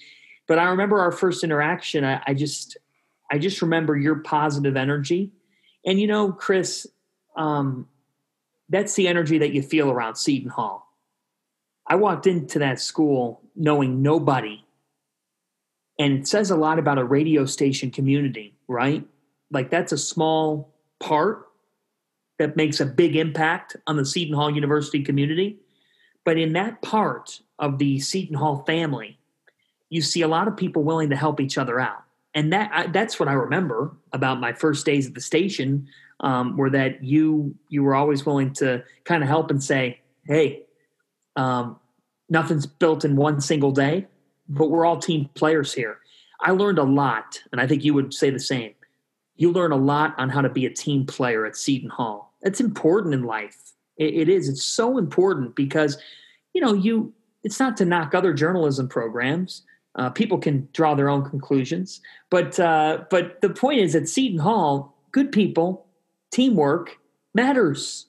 But 0.49 0.59
I 0.59 0.65
remember 0.65 0.99
our 1.01 1.13
first 1.13 1.45
interaction. 1.45 2.05
I, 2.05 2.21
I 2.27 2.35
just, 2.35 2.77
I 3.31 3.39
just 3.39 3.63
remember 3.63 3.97
your 3.97 4.17
positive 4.17 4.77
energy, 4.77 5.31
and 5.87 6.01
you 6.01 6.07
know, 6.07 6.33
Chris, 6.33 6.87
um, 7.37 7.89
that's 8.69 8.95
the 8.95 9.07
energy 9.07 9.39
that 9.39 9.53
you 9.53 9.63
feel 9.63 9.91
around 9.91 10.17
Seton 10.17 10.51
Hall. 10.51 10.89
I 11.87 11.97
walked 11.97 12.27
into 12.27 12.59
that 12.61 12.81
school 12.81 13.43
knowing 13.55 14.03
nobody, 14.03 14.65
and 15.99 16.15
it 16.15 16.27
says 16.27 16.51
a 16.51 16.57
lot 16.57 16.79
about 16.79 16.99
a 16.99 17.05
radio 17.05 17.45
station 17.45 17.91
community, 17.91 18.57
right? 18.67 19.07
Like 19.53 19.71
that's 19.71 19.93
a 19.93 19.99
small 19.99 20.75
part 20.99 21.47
that 22.39 22.57
makes 22.57 22.81
a 22.81 22.87
big 22.87 23.17
impact 23.17 23.77
on 23.87 23.97
the 23.97 24.05
Seton 24.05 24.35
Hall 24.35 24.51
University 24.51 25.03
community. 25.03 25.59
But 26.25 26.39
in 26.39 26.53
that 26.55 26.83
part 26.83 27.41
of 27.59 27.79
the 27.79 27.99
Seton 28.01 28.37
Hall 28.37 28.65
family, 28.67 29.19
you 29.91 30.03
see 30.03 30.23
a 30.23 30.29
lot 30.29 30.49
of 30.49 30.57
people 30.57 30.83
willing 30.83 31.11
to 31.11 31.17
help 31.17 31.41
each 31.41 31.59
other 31.59 31.79
out, 31.79 32.03
and 32.35 32.53
that 32.53 32.71
I, 32.73 32.87
that's 32.87 33.21
what 33.21 33.29
I 33.29 33.35
remember 33.35 33.95
about 34.13 34.41
my 34.41 34.53
first 34.53 34.87
days 34.87 35.07
at 35.07 35.15
the 35.15 35.21
station. 35.21 35.89
Um, 36.21 36.57
were 36.57 36.71
that 36.71 37.03
you 37.03 37.55
you 37.69 37.83
were 37.83 37.95
always 37.95 38.25
willing 38.25 38.53
to 38.55 38.85
kind 39.05 39.23
of 39.23 39.29
help 39.29 39.51
and 39.51 39.63
say, 39.63 40.01
"Hey, 40.25 40.63
um, 41.37 41.79
nothing's 42.29 42.65
built 42.65 43.05
in 43.05 43.17
one 43.17 43.41
single 43.41 43.73
day, 43.73 44.07
but 44.49 44.71
we're 44.71 44.87
all 44.87 44.99
team 44.99 45.29
players 45.35 45.75
here." 45.75 45.99
I 46.41 46.53
learned 46.53 46.79
a 46.79 46.85
lot, 46.85 47.43
and 47.53 47.61
I 47.61 47.67
think 47.67 47.85
you 47.85 47.93
would 47.95 48.15
say 48.15 48.31
the 48.31 48.41
same. 48.41 48.75
You 49.37 49.51
learn 49.51 49.73
a 49.73 49.77
lot 49.77 50.15
on 50.19 50.29
how 50.29 50.41
to 50.41 50.49
be 50.49 50.67
a 50.67 50.71
team 50.71 51.07
player 51.07 51.47
at 51.47 51.57
Seton 51.57 51.91
Hall. 51.91 52.35
It's 52.43 52.61
important 52.61 53.15
in 53.15 53.25
life. 53.25 53.57
It, 53.97 54.15
it 54.15 54.29
is. 54.29 54.49
It's 54.49 54.65
so 54.65 54.99
important 54.99 55.55
because, 55.57 55.97
you 56.55 56.61
know, 56.61 56.75
you. 56.75 57.13
It's 57.45 57.59
not 57.59 57.77
to 57.79 57.85
knock 57.85 58.15
other 58.15 58.33
journalism 58.33 58.89
programs. 58.89 59.63
Uh, 59.97 60.11
people 60.11 60.39
can 60.39 60.69
draw 60.73 60.95
their 60.95 61.09
own 61.09 61.29
conclusions, 61.29 62.01
but 62.31 62.59
uh, 62.61 63.05
but 63.11 63.41
the 63.41 63.51
point 63.51 63.81
is 63.81 63.95
at 63.95 64.09
Seton 64.09 64.39
Hall, 64.39 64.97
good 65.11 65.33
people, 65.33 65.87
teamwork 66.31 66.99
matters, 67.35 68.07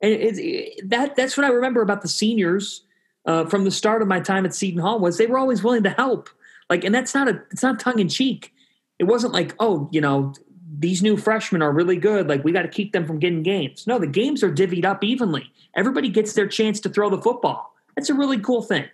and 0.00 0.12
it's 0.12 0.38
it, 0.40 0.88
that 0.88 1.16
that's 1.16 1.36
what 1.36 1.44
I 1.44 1.50
remember 1.50 1.82
about 1.82 2.02
the 2.02 2.08
seniors 2.08 2.84
uh, 3.26 3.44
from 3.46 3.64
the 3.64 3.70
start 3.70 4.02
of 4.02 4.08
my 4.08 4.20
time 4.20 4.46
at 4.46 4.54
Seton 4.54 4.80
Hall 4.80 4.98
was 4.98 5.18
they 5.18 5.26
were 5.26 5.38
always 5.38 5.62
willing 5.62 5.82
to 5.82 5.90
help. 5.90 6.30
Like, 6.68 6.84
and 6.84 6.94
that's 6.94 7.14
not 7.14 7.28
a 7.28 7.42
it's 7.50 7.62
not 7.62 7.80
tongue 7.80 7.98
in 7.98 8.08
cheek. 8.08 8.54
It 8.98 9.04
wasn't 9.04 9.32
like, 9.32 9.54
oh, 9.58 9.88
you 9.92 10.00
know, 10.00 10.34
these 10.80 11.02
new 11.02 11.16
freshmen 11.18 11.60
are 11.60 11.70
really 11.70 11.96
good. 11.96 12.26
Like, 12.26 12.42
we 12.42 12.52
got 12.52 12.62
to 12.62 12.68
keep 12.68 12.92
them 12.92 13.06
from 13.06 13.18
getting 13.18 13.42
games. 13.42 13.86
No, 13.86 13.98
the 13.98 14.06
games 14.06 14.42
are 14.42 14.50
divvied 14.50 14.86
up 14.86 15.04
evenly. 15.04 15.52
Everybody 15.76 16.08
gets 16.08 16.32
their 16.32 16.48
chance 16.48 16.80
to 16.80 16.88
throw 16.88 17.10
the 17.10 17.20
football. 17.20 17.74
That's 17.94 18.08
a 18.08 18.14
really 18.14 18.40
cool 18.40 18.62
thing. 18.62 18.86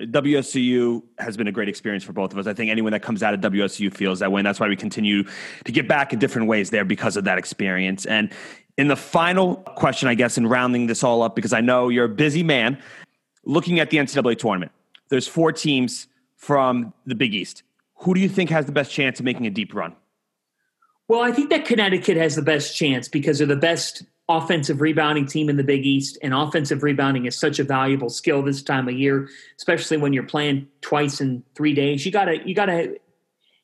WSU 0.00 1.02
has 1.18 1.36
been 1.36 1.46
a 1.46 1.52
great 1.52 1.68
experience 1.68 2.02
for 2.02 2.14
both 2.14 2.32
of 2.32 2.38
us. 2.38 2.46
I 2.46 2.54
think 2.54 2.70
anyone 2.70 2.92
that 2.92 3.02
comes 3.02 3.22
out 3.22 3.34
of 3.34 3.40
WSU 3.40 3.94
feels 3.94 4.20
that 4.20 4.32
way. 4.32 4.40
And 4.40 4.46
that's 4.46 4.58
why 4.58 4.68
we 4.68 4.76
continue 4.76 5.24
to 5.64 5.72
get 5.72 5.86
back 5.86 6.14
in 6.14 6.18
different 6.18 6.48
ways 6.48 6.70
there 6.70 6.86
because 6.86 7.18
of 7.18 7.24
that 7.24 7.36
experience. 7.36 8.06
And 8.06 8.32
in 8.78 8.88
the 8.88 8.96
final 8.96 9.56
question, 9.56 10.08
I 10.08 10.14
guess, 10.14 10.38
in 10.38 10.46
rounding 10.46 10.86
this 10.86 11.04
all 11.04 11.22
up, 11.22 11.36
because 11.36 11.52
I 11.52 11.60
know 11.60 11.90
you're 11.90 12.06
a 12.06 12.08
busy 12.08 12.42
man, 12.42 12.78
looking 13.44 13.80
at 13.80 13.90
the 13.90 13.98
NCAA 13.98 14.38
tournament, 14.38 14.72
there's 15.10 15.28
four 15.28 15.52
teams 15.52 16.06
from 16.36 16.94
the 17.04 17.14
Big 17.14 17.34
East. 17.34 17.64
Who 17.96 18.14
do 18.14 18.20
you 18.20 18.30
think 18.30 18.48
has 18.48 18.64
the 18.64 18.72
best 18.72 18.90
chance 18.90 19.18
of 19.18 19.26
making 19.26 19.46
a 19.46 19.50
deep 19.50 19.74
run? 19.74 19.94
Well, 21.10 21.22
I 21.22 21.32
think 21.32 21.50
that 21.50 21.64
Connecticut 21.64 22.16
has 22.18 22.36
the 22.36 22.42
best 22.42 22.76
chance 22.76 23.08
because 23.08 23.38
they're 23.38 23.46
the 23.48 23.56
best 23.56 24.04
offensive 24.28 24.80
rebounding 24.80 25.26
team 25.26 25.50
in 25.50 25.56
the 25.56 25.64
Big 25.64 25.84
East, 25.84 26.16
and 26.22 26.32
offensive 26.32 26.84
rebounding 26.84 27.26
is 27.26 27.36
such 27.36 27.58
a 27.58 27.64
valuable 27.64 28.08
skill 28.08 28.42
this 28.44 28.62
time 28.62 28.86
of 28.86 28.94
year, 28.94 29.28
especially 29.56 29.96
when 29.96 30.12
you're 30.12 30.22
playing 30.22 30.68
twice 30.82 31.20
in 31.20 31.42
three 31.56 31.74
days. 31.74 32.06
You 32.06 32.12
gotta 32.12 32.46
you 32.46 32.54
gotta 32.54 32.96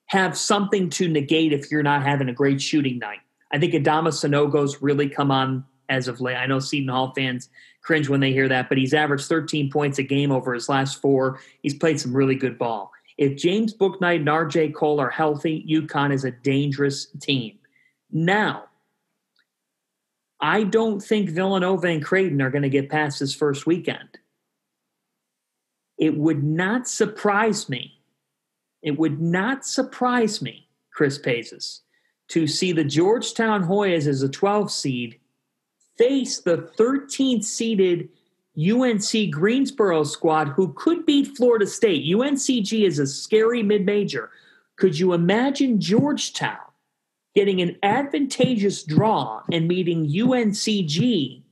have 0.06 0.36
something 0.36 0.90
to 0.90 1.06
negate 1.06 1.52
if 1.52 1.70
you're 1.70 1.84
not 1.84 2.02
having 2.02 2.28
a 2.28 2.32
great 2.32 2.60
shooting 2.60 2.98
night. 2.98 3.20
I 3.52 3.60
think 3.60 3.74
Adama 3.74 4.08
Sanogo's 4.08 4.82
really 4.82 5.08
come 5.08 5.30
on 5.30 5.64
as 5.88 6.08
of 6.08 6.20
late. 6.20 6.34
I 6.34 6.46
know 6.46 6.58
Seton 6.58 6.88
Hall 6.88 7.12
fans 7.14 7.48
cringe 7.80 8.08
when 8.08 8.18
they 8.18 8.32
hear 8.32 8.48
that, 8.48 8.68
but 8.68 8.76
he's 8.76 8.92
averaged 8.92 9.26
13 9.26 9.70
points 9.70 10.00
a 10.00 10.02
game 10.02 10.32
over 10.32 10.52
his 10.52 10.68
last 10.68 11.00
four. 11.00 11.38
He's 11.62 11.74
played 11.74 12.00
some 12.00 12.12
really 12.12 12.34
good 12.34 12.58
ball. 12.58 12.90
If 13.18 13.36
James 13.36 13.74
Bouknight 13.74 14.16
and 14.16 14.28
RJ 14.28 14.74
Cole 14.74 15.00
are 15.00 15.10
healthy, 15.10 15.64
UConn 15.68 16.12
is 16.12 16.24
a 16.24 16.30
dangerous 16.30 17.06
team. 17.20 17.58
Now, 18.10 18.64
I 20.40 20.64
don't 20.64 21.00
think 21.00 21.30
Villanova 21.30 21.86
and 21.86 22.04
Creighton 22.04 22.42
are 22.42 22.50
going 22.50 22.62
to 22.62 22.68
get 22.68 22.90
past 22.90 23.20
this 23.20 23.34
first 23.34 23.66
weekend. 23.66 24.18
It 25.98 26.16
would 26.16 26.44
not 26.44 26.86
surprise 26.86 27.68
me. 27.70 28.00
It 28.82 28.98
would 28.98 29.20
not 29.20 29.64
surprise 29.64 30.42
me, 30.42 30.68
Chris 30.92 31.18
Paizes, 31.18 31.80
to 32.28 32.46
see 32.46 32.72
the 32.72 32.84
Georgetown 32.84 33.64
Hoyas 33.64 34.06
as 34.06 34.22
a 34.22 34.28
12 34.28 34.70
seed 34.70 35.18
face 35.96 36.40
the 36.40 36.70
13th 36.78 37.44
seeded 37.44 38.10
UNC 38.58 39.30
Greensboro 39.30 40.04
squad 40.04 40.48
who 40.48 40.72
could 40.74 41.04
beat 41.04 41.36
Florida 41.36 41.66
State. 41.66 42.06
UNCG 42.06 42.86
is 42.86 42.98
a 42.98 43.06
scary 43.06 43.62
mid 43.62 43.84
major. 43.84 44.30
Could 44.76 44.98
you 44.98 45.12
imagine 45.12 45.80
Georgetown 45.80 46.58
getting 47.34 47.60
an 47.60 47.76
advantageous 47.82 48.82
draw 48.82 49.42
and 49.52 49.68
meeting 49.68 50.06
UNCG 50.06 51.42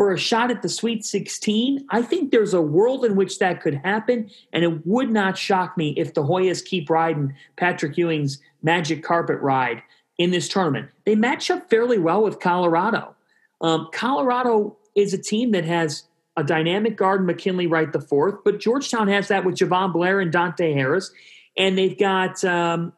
for 0.00 0.12
a 0.12 0.18
shot 0.18 0.50
at 0.50 0.62
the 0.62 0.68
Sweet 0.70 1.04
16, 1.04 1.84
I 1.90 2.00
think 2.00 2.30
there's 2.30 2.54
a 2.54 2.62
world 2.62 3.04
in 3.04 3.16
which 3.16 3.38
that 3.38 3.60
could 3.60 3.74
happen, 3.74 4.30
and 4.50 4.64
it 4.64 4.86
would 4.86 5.10
not 5.10 5.36
shock 5.36 5.76
me 5.76 5.90
if 5.90 6.14
the 6.14 6.22
Hoyas 6.22 6.64
keep 6.64 6.88
riding 6.88 7.34
Patrick 7.56 7.98
Ewing's 7.98 8.40
magic 8.62 9.04
carpet 9.04 9.38
ride 9.40 9.82
in 10.16 10.30
this 10.30 10.48
tournament. 10.48 10.88
They 11.04 11.14
match 11.16 11.50
up 11.50 11.68
fairly 11.68 11.98
well 11.98 12.22
with 12.22 12.40
Colorado. 12.40 13.14
Um, 13.60 13.88
Colorado 13.92 14.78
is 14.94 15.12
a 15.12 15.18
team 15.18 15.50
that 15.50 15.66
has 15.66 16.04
a 16.40 16.44
dynamic 16.44 16.96
guard, 16.96 17.24
McKinley 17.24 17.66
Wright 17.66 17.92
the 17.92 18.00
fourth, 18.00 18.36
but 18.44 18.58
Georgetown 18.58 19.08
has 19.08 19.28
that 19.28 19.44
with 19.44 19.56
Jahvon 19.56 19.92
Blair 19.92 20.20
and 20.20 20.32
Dante 20.32 20.72
Harris, 20.72 21.12
and 21.56 21.76
they've 21.76 21.98
got 21.98 22.42
um, 22.44 22.92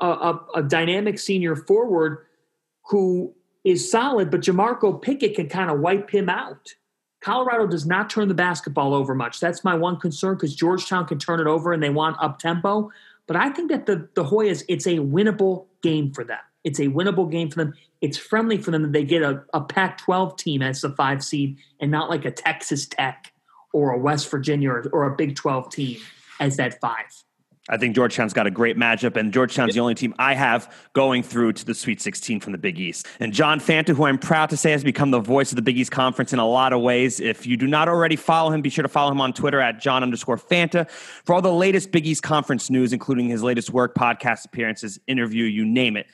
a, 0.00 0.06
a, 0.06 0.46
a 0.56 0.62
dynamic 0.62 1.18
senior 1.18 1.54
forward 1.54 2.26
who 2.90 3.32
is 3.64 3.90
solid, 3.90 4.30
but 4.30 4.40
Jamorko 4.40 5.00
Pickett 5.00 5.34
can 5.36 5.48
kind 5.48 5.70
of 5.70 5.80
wipe 5.80 6.10
him 6.10 6.28
out. 6.28 6.74
Colorado 7.20 7.66
does 7.66 7.86
not 7.86 8.08
turn 8.08 8.28
the 8.28 8.34
basketball 8.34 8.94
over 8.94 9.14
much. 9.14 9.40
That's 9.40 9.64
my 9.64 9.74
one 9.74 9.98
concern 9.98 10.34
because 10.34 10.54
Georgetown 10.54 11.06
can 11.06 11.18
turn 11.18 11.40
it 11.40 11.46
over 11.46 11.72
and 11.72 11.82
they 11.82 11.90
want 11.90 12.16
up 12.20 12.38
tempo. 12.38 12.90
But 13.26 13.36
I 13.36 13.50
think 13.50 13.70
that 13.70 13.86
the 13.86 14.08
the 14.14 14.24
Hoyas, 14.24 14.64
it's 14.68 14.86
a 14.86 14.96
winnable 14.98 15.66
game 15.82 16.12
for 16.12 16.24
them. 16.24 16.38
It's 16.64 16.80
a 16.80 16.88
winnable 16.88 17.30
game 17.30 17.50
for 17.50 17.56
them. 17.56 17.74
It's 18.00 18.18
friendly 18.18 18.58
for 18.58 18.70
them 18.70 18.82
that 18.82 18.92
they 18.92 19.04
get 19.04 19.22
a, 19.22 19.42
a 19.54 19.60
Pac 19.60 19.98
12 19.98 20.36
team 20.36 20.62
as 20.62 20.80
the 20.80 20.90
five 20.90 21.24
seed 21.24 21.58
and 21.80 21.90
not 21.90 22.10
like 22.10 22.24
a 22.24 22.30
Texas 22.30 22.86
Tech 22.86 23.32
or 23.72 23.90
a 23.92 23.98
West 23.98 24.30
Virginia 24.30 24.70
or, 24.70 24.88
or 24.92 25.04
a 25.04 25.16
Big 25.16 25.36
12 25.36 25.70
team 25.70 26.00
as 26.40 26.56
that 26.56 26.80
five. 26.80 27.06
I 27.68 27.76
think 27.76 27.94
Georgetown's 27.94 28.32
got 28.32 28.46
a 28.46 28.50
great 28.50 28.78
matchup, 28.78 29.16
and 29.16 29.32
Georgetown's 29.32 29.74
the 29.74 29.80
only 29.80 29.94
team 29.94 30.14
I 30.18 30.34
have 30.34 30.74
going 30.94 31.22
through 31.22 31.52
to 31.54 31.66
the 31.66 31.74
Sweet 31.74 32.00
16 32.00 32.40
from 32.40 32.52
the 32.52 32.58
Big 32.58 32.78
East. 32.78 33.06
And 33.20 33.32
John 33.32 33.60
Fanta, 33.60 33.94
who 33.94 34.04
I'm 34.04 34.18
proud 34.18 34.50
to 34.50 34.56
say 34.56 34.70
has 34.72 34.82
become 34.82 35.10
the 35.10 35.20
voice 35.20 35.52
of 35.52 35.56
the 35.56 35.62
Big 35.62 35.76
East 35.76 35.90
Conference 35.90 36.32
in 36.32 36.38
a 36.38 36.48
lot 36.48 36.72
of 36.72 36.80
ways. 36.80 37.20
If 37.20 37.46
you 37.46 37.56
do 37.56 37.66
not 37.66 37.88
already 37.88 38.16
follow 38.16 38.50
him, 38.50 38.62
be 38.62 38.70
sure 38.70 38.82
to 38.82 38.88
follow 38.88 39.12
him 39.12 39.20
on 39.20 39.34
Twitter 39.34 39.60
at 39.60 39.80
John 39.80 40.02
underscore 40.02 40.38
Fanta 40.38 40.88
for 40.90 41.34
all 41.34 41.42
the 41.42 41.52
latest 41.52 41.92
Big 41.92 42.06
East 42.06 42.22
Conference 42.22 42.70
news, 42.70 42.94
including 42.94 43.28
his 43.28 43.42
latest 43.42 43.70
work, 43.70 43.94
podcast 43.94 44.46
appearances, 44.46 44.98
interview, 45.06 45.44
you 45.44 45.66
name 45.66 45.96
it. 45.96 46.06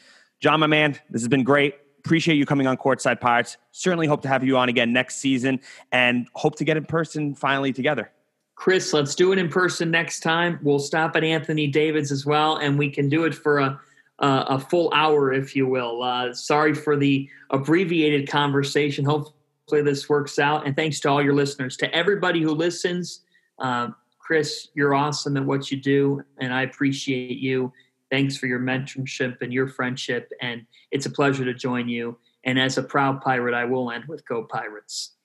John, 0.44 0.60
my 0.60 0.66
man, 0.66 0.92
this 1.08 1.22
has 1.22 1.28
been 1.28 1.42
great. 1.42 1.76
Appreciate 2.00 2.34
you 2.34 2.44
coming 2.44 2.66
on 2.66 2.76
Courtside 2.76 3.18
Pirates. 3.18 3.56
Certainly 3.72 4.08
hope 4.08 4.20
to 4.20 4.28
have 4.28 4.44
you 4.44 4.58
on 4.58 4.68
again 4.68 4.92
next 4.92 5.16
season 5.16 5.58
and 5.90 6.28
hope 6.34 6.56
to 6.56 6.64
get 6.64 6.76
in 6.76 6.84
person 6.84 7.34
finally 7.34 7.72
together. 7.72 8.10
Chris, 8.54 8.92
let's 8.92 9.14
do 9.14 9.32
it 9.32 9.38
in 9.38 9.48
person 9.48 9.90
next 9.90 10.20
time. 10.20 10.58
We'll 10.62 10.80
stop 10.80 11.16
at 11.16 11.24
Anthony 11.24 11.66
David's 11.66 12.12
as 12.12 12.26
well, 12.26 12.56
and 12.56 12.78
we 12.78 12.90
can 12.90 13.08
do 13.08 13.24
it 13.24 13.34
for 13.34 13.58
a 13.58 13.80
a 14.18 14.58
full 14.58 14.92
hour, 14.92 15.32
if 15.32 15.56
you 15.56 15.66
will. 15.66 16.02
Uh, 16.02 16.34
sorry 16.34 16.74
for 16.74 16.94
the 16.94 17.26
abbreviated 17.48 18.28
conversation. 18.28 19.02
Hopefully, 19.06 19.80
this 19.80 20.10
works 20.10 20.38
out. 20.38 20.66
And 20.66 20.76
thanks 20.76 21.00
to 21.00 21.08
all 21.08 21.22
your 21.22 21.34
listeners, 21.34 21.74
to 21.78 21.94
everybody 21.94 22.42
who 22.42 22.50
listens. 22.50 23.20
Uh, 23.58 23.92
Chris, 24.18 24.68
you're 24.74 24.94
awesome 24.94 25.38
at 25.38 25.44
what 25.46 25.70
you 25.70 25.78
do, 25.78 26.22
and 26.36 26.52
I 26.52 26.62
appreciate 26.64 27.38
you. 27.38 27.72
Thanks 28.14 28.36
for 28.36 28.46
your 28.46 28.60
mentorship 28.60 29.42
and 29.42 29.52
your 29.52 29.66
friendship, 29.66 30.30
and 30.40 30.64
it's 30.92 31.04
a 31.04 31.10
pleasure 31.10 31.44
to 31.44 31.52
join 31.52 31.88
you. 31.88 32.16
And 32.44 32.60
as 32.60 32.78
a 32.78 32.82
proud 32.84 33.20
pirate, 33.20 33.54
I 33.54 33.64
will 33.64 33.90
end 33.90 34.04
with 34.06 34.24
Go 34.24 34.44
Pirates. 34.44 35.16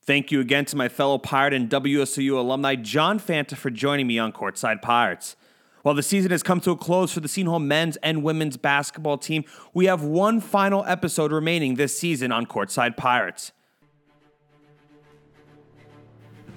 Thank 0.00 0.32
you 0.32 0.40
again 0.40 0.64
to 0.64 0.76
my 0.76 0.88
fellow 0.88 1.18
Pirate 1.18 1.52
and 1.52 1.68
WSU 1.68 2.38
alumni, 2.38 2.74
John 2.74 3.20
Fanta, 3.20 3.54
for 3.54 3.68
joining 3.68 4.06
me 4.06 4.18
on 4.18 4.32
Courtside 4.32 4.80
Pirates. 4.80 5.36
While 5.82 5.94
the 5.94 6.02
season 6.02 6.30
has 6.30 6.42
come 6.42 6.60
to 6.60 6.70
a 6.70 6.76
close 6.76 7.12
for 7.12 7.20
the 7.20 7.28
Seton 7.28 7.68
men's 7.68 7.98
and 7.98 8.22
women's 8.22 8.56
basketball 8.56 9.18
team, 9.18 9.44
we 9.74 9.84
have 9.84 10.02
one 10.02 10.40
final 10.40 10.86
episode 10.86 11.32
remaining 11.32 11.74
this 11.74 11.98
season 11.98 12.32
on 12.32 12.46
Courtside 12.46 12.96
Pirates. 12.96 13.52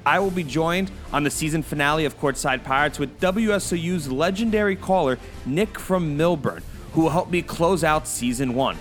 I 0.05 0.19
will 0.19 0.31
be 0.31 0.43
joined 0.43 0.91
on 1.13 1.23
the 1.23 1.29
season 1.29 1.61
finale 1.61 2.05
of 2.05 2.19
Courtside 2.19 2.63
Pirates 2.63 2.97
with 2.97 3.19
WSOU's 3.19 4.11
legendary 4.11 4.75
caller, 4.75 5.19
Nick 5.45 5.77
from 5.77 6.17
Millburn, 6.17 6.63
who 6.93 7.01
will 7.01 7.11
help 7.11 7.29
me 7.29 7.41
close 7.41 7.83
out 7.83 8.07
season 8.07 8.55
one. 8.55 8.77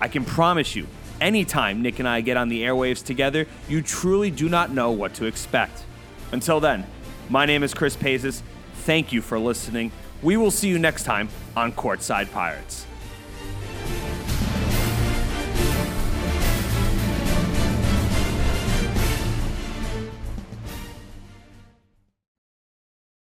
I 0.00 0.08
can 0.08 0.24
promise 0.24 0.74
you, 0.74 0.86
anytime 1.20 1.82
Nick 1.82 1.98
and 1.98 2.08
I 2.08 2.22
get 2.22 2.36
on 2.36 2.48
the 2.48 2.62
airwaves 2.62 3.04
together, 3.04 3.46
you 3.68 3.82
truly 3.82 4.30
do 4.30 4.48
not 4.48 4.70
know 4.70 4.90
what 4.90 5.14
to 5.14 5.26
expect. 5.26 5.84
Until 6.32 6.60
then, 6.60 6.86
my 7.28 7.44
name 7.44 7.62
is 7.62 7.74
Chris 7.74 7.96
Paizes. 7.96 8.42
Thank 8.84 9.12
you 9.12 9.20
for 9.20 9.38
listening. 9.38 9.92
We 10.22 10.36
will 10.36 10.50
see 10.50 10.68
you 10.68 10.78
next 10.78 11.04
time 11.04 11.28
on 11.56 11.72
Courtside 11.72 12.30
Pirates. 12.32 12.86